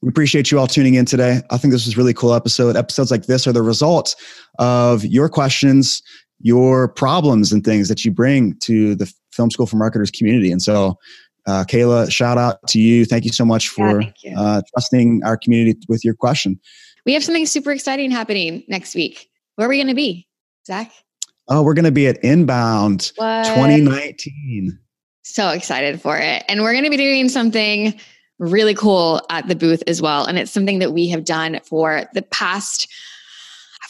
We 0.00 0.08
appreciate 0.08 0.50
you 0.50 0.58
all 0.58 0.68
tuning 0.68 0.94
in 0.94 1.04
today. 1.04 1.42
I 1.50 1.58
think 1.58 1.72
this 1.72 1.84
was 1.84 1.94
a 1.94 1.98
really 1.98 2.14
cool 2.14 2.32
episode. 2.32 2.76
Episodes 2.76 3.10
like 3.10 3.26
this 3.26 3.46
are 3.46 3.52
the 3.52 3.60
result 3.60 4.14
of 4.58 5.04
your 5.04 5.28
questions, 5.28 6.02
your 6.38 6.88
problems, 6.88 7.52
and 7.52 7.64
things 7.64 7.88
that 7.88 8.04
you 8.04 8.10
bring 8.12 8.56
to 8.60 8.94
the 8.94 9.12
Film 9.32 9.50
School 9.50 9.66
for 9.66 9.76
Marketers 9.76 10.10
community. 10.10 10.52
And 10.52 10.62
so 10.62 10.96
uh, 11.46 11.64
Kayla, 11.66 12.10
shout 12.10 12.38
out 12.38 12.66
to 12.68 12.78
you. 12.78 13.04
Thank 13.04 13.24
you 13.24 13.32
so 13.32 13.44
much 13.44 13.68
for 13.68 14.02
yeah, 14.22 14.40
uh, 14.40 14.62
trusting 14.72 15.22
our 15.24 15.36
community 15.36 15.80
with 15.88 16.04
your 16.04 16.14
question. 16.14 16.60
We 17.06 17.14
have 17.14 17.24
something 17.24 17.46
super 17.46 17.72
exciting 17.72 18.10
happening 18.10 18.62
next 18.68 18.94
week. 18.94 19.30
Where 19.56 19.66
are 19.66 19.70
we 19.70 19.76
going 19.76 19.88
to 19.88 19.94
be, 19.94 20.26
Zach? 20.66 20.92
Oh, 21.48 21.62
we're 21.62 21.74
going 21.74 21.84
to 21.84 21.90
be 21.90 22.06
at 22.06 22.22
Inbound 22.22 23.12
what? 23.16 23.44
2019. 23.46 24.78
So 25.22 25.48
excited 25.50 26.00
for 26.00 26.16
it. 26.16 26.44
And 26.48 26.62
we're 26.62 26.72
going 26.72 26.84
to 26.84 26.90
be 26.90 26.96
doing 26.96 27.28
something 27.28 27.98
really 28.38 28.74
cool 28.74 29.20
at 29.30 29.48
the 29.48 29.54
booth 29.54 29.82
as 29.86 30.00
well. 30.00 30.24
And 30.24 30.38
it's 30.38 30.50
something 30.50 30.78
that 30.78 30.92
we 30.92 31.08
have 31.08 31.24
done 31.24 31.60
for 31.64 32.04
the 32.14 32.22
past 32.22 32.90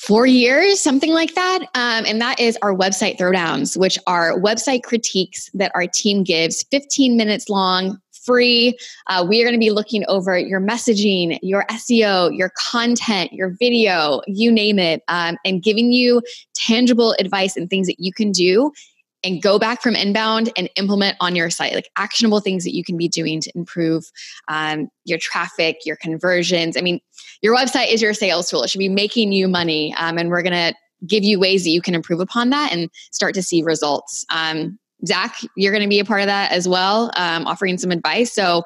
four 0.01 0.27
years, 0.27 0.81
something 0.81 1.13
like 1.13 1.35
that. 1.35 1.61
Um, 1.75 2.07
and 2.07 2.21
that 2.23 2.41
is 2.41 2.57
our 2.63 2.75
website 2.75 3.19
throwdowns, 3.19 3.77
which 3.77 3.99
are 4.07 4.39
website 4.41 4.83
critiques 4.83 5.51
that 5.53 5.71
our 5.75 5.87
team 5.87 6.25
gives 6.25 6.63
15 6.71 7.19
minutes 7.19 7.51
long, 7.51 8.01
free. 8.25 8.79
Uh, 9.09 9.27
we 9.29 9.43
are 9.43 9.45
going 9.45 9.55
to 9.55 9.59
be 9.59 9.71
looking 9.71 10.05
over 10.09 10.39
your 10.39 10.61
messaging, 10.61 11.39
your 11.43 11.67
SEO, 11.71 12.35
your 12.37 12.51
content, 12.57 13.33
your 13.33 13.51
video, 13.59 14.23
you 14.27 14.51
name 14.51 14.79
it, 14.79 15.03
um, 15.09 15.37
and 15.45 15.63
giving 15.63 15.93
you 15.93 16.23
tangible 16.55 17.15
advice 17.19 17.57
and 17.57 17.69
things 17.69 17.87
that 17.87 17.99
you 17.99 18.13
can 18.13 18.33
do 18.33 18.73
and 19.23 19.43
go 19.43 19.59
back 19.59 19.83
from 19.83 19.95
inbound 19.95 20.51
and 20.57 20.69
implement 20.77 21.17
on 21.21 21.37
your 21.37 21.51
site 21.51 21.75
like 21.75 21.91
actionable 21.97 22.41
things 22.41 22.65
that 22.65 22.75
you 22.75 22.85
can 22.85 22.97
be 22.97 23.09
doing 23.09 23.41
to 23.41 23.53
improve 23.55 24.11
um, 24.49 24.89
your 25.05 25.19
traffic 25.19 25.79
your 25.85 25.97
conversions. 25.97 26.77
I 26.77 26.81
mean 26.81 27.01
your 27.43 27.57
website 27.57 27.93
is 27.93 28.03
your 28.03 28.15
sales 28.15 28.49
tool. 28.49 28.63
It 28.63 28.71
should 28.71 28.79
be 28.79 28.89
making 28.89 29.33
you 29.33 29.49
money 29.49 29.95
um, 29.99 30.19
and 30.19 30.31
we're 30.31 30.43
going 30.43 30.53
to 30.53 30.75
give 31.07 31.25
you 31.25 31.41
ways 31.41 31.65
that 31.65 31.71
you 31.71 31.81
can 31.81 31.95
improve 31.95 32.21
upon 32.21 32.51
that 32.51 32.73
and 32.73 32.91
start 33.11 33.35
to 33.35 33.43
see 33.43 33.63
results. 33.63 34.25
Um, 34.31 34.79
Zach, 35.07 35.41
you're 35.57 35.73
going 35.73 35.83
to 35.83 35.89
be 35.89 35.99
a 35.99 36.05
part 36.05 36.21
of 36.21 36.27
that 36.27 36.53
as 36.53 36.69
well, 36.69 37.11
um, 37.17 37.47
offering 37.47 37.79
some 37.79 37.91
advice. 37.91 38.35
So 38.35 38.63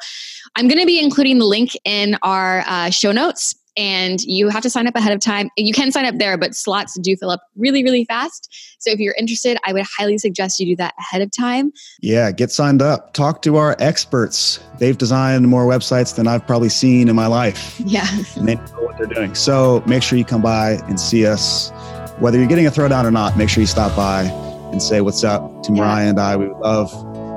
I'm 0.56 0.66
going 0.66 0.80
to 0.80 0.86
be 0.86 1.00
including 1.00 1.38
the 1.38 1.44
link 1.44 1.76
in 1.84 2.16
our 2.22 2.64
uh, 2.66 2.90
show 2.90 3.12
notes 3.12 3.54
and 3.76 4.22
you 4.22 4.48
have 4.48 4.62
to 4.62 4.70
sign 4.70 4.86
up 4.86 4.94
ahead 4.94 5.12
of 5.12 5.20
time. 5.20 5.50
You 5.56 5.72
can 5.72 5.90
sign 5.90 6.04
up 6.04 6.16
there, 6.18 6.36
but 6.36 6.54
slots 6.54 6.98
do 6.98 7.16
fill 7.16 7.30
up 7.30 7.42
really, 7.56 7.82
really 7.82 8.04
fast. 8.04 8.76
So 8.78 8.90
if 8.90 8.98
you're 8.98 9.14
interested, 9.18 9.58
I 9.64 9.72
would 9.72 9.84
highly 9.98 10.18
suggest 10.18 10.60
you 10.60 10.66
do 10.66 10.76
that 10.76 10.94
ahead 10.98 11.22
of 11.22 11.30
time. 11.30 11.72
Yeah, 12.00 12.30
get 12.30 12.50
signed 12.50 12.82
up. 12.82 13.14
Talk 13.14 13.42
to 13.42 13.56
our 13.56 13.76
experts. 13.78 14.60
They've 14.78 14.96
designed 14.96 15.48
more 15.48 15.64
websites 15.64 16.14
than 16.14 16.28
I've 16.28 16.46
probably 16.46 16.68
seen 16.68 17.08
in 17.08 17.16
my 17.16 17.26
life. 17.26 17.80
Yeah. 17.84 18.06
And 18.36 18.48
they 18.48 18.54
know 18.54 18.62
what 18.82 18.98
they're 18.98 19.06
doing. 19.06 19.34
So 19.34 19.82
make 19.86 20.02
sure 20.02 20.18
you 20.18 20.24
come 20.24 20.42
by 20.42 20.72
and 20.88 21.00
see 21.00 21.26
us. 21.26 21.70
Whether 22.18 22.38
you're 22.38 22.46
getting 22.46 22.66
a 22.66 22.70
throwdown 22.70 23.04
or 23.04 23.10
not, 23.10 23.36
make 23.36 23.48
sure 23.48 23.60
you 23.60 23.66
stop 23.66 23.96
by 23.96 24.22
and 24.70 24.80
say 24.80 25.00
what's 25.00 25.24
up 25.24 25.62
to 25.64 25.72
Mariah 25.72 26.04
yeah. 26.04 26.10
and 26.10 26.20
I. 26.20 26.36
We 26.36 26.48
would 26.48 26.58
love 26.58 26.90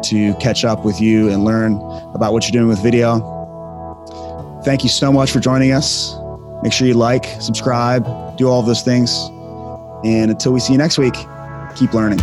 to 0.03 0.33
catch 0.35 0.63
up 0.63 0.85
with 0.85 1.01
you 1.01 1.29
and 1.29 1.43
learn 1.43 1.73
about 2.13 2.33
what 2.33 2.43
you're 2.43 2.51
doing 2.51 2.67
with 2.67 2.81
video. 2.83 3.19
Thank 4.63 4.83
you 4.83 4.89
so 4.89 5.11
much 5.11 5.31
for 5.31 5.39
joining 5.39 5.71
us. 5.71 6.15
Make 6.63 6.73
sure 6.73 6.87
you 6.87 6.95
like, 6.95 7.25
subscribe, 7.39 8.37
do 8.37 8.49
all 8.49 8.59
of 8.59 8.65
those 8.65 8.81
things. 8.81 9.15
And 10.03 10.31
until 10.31 10.53
we 10.53 10.59
see 10.59 10.73
you 10.73 10.77
next 10.77 10.97
week, 10.97 11.15
keep 11.75 11.93
learning. 11.93 12.19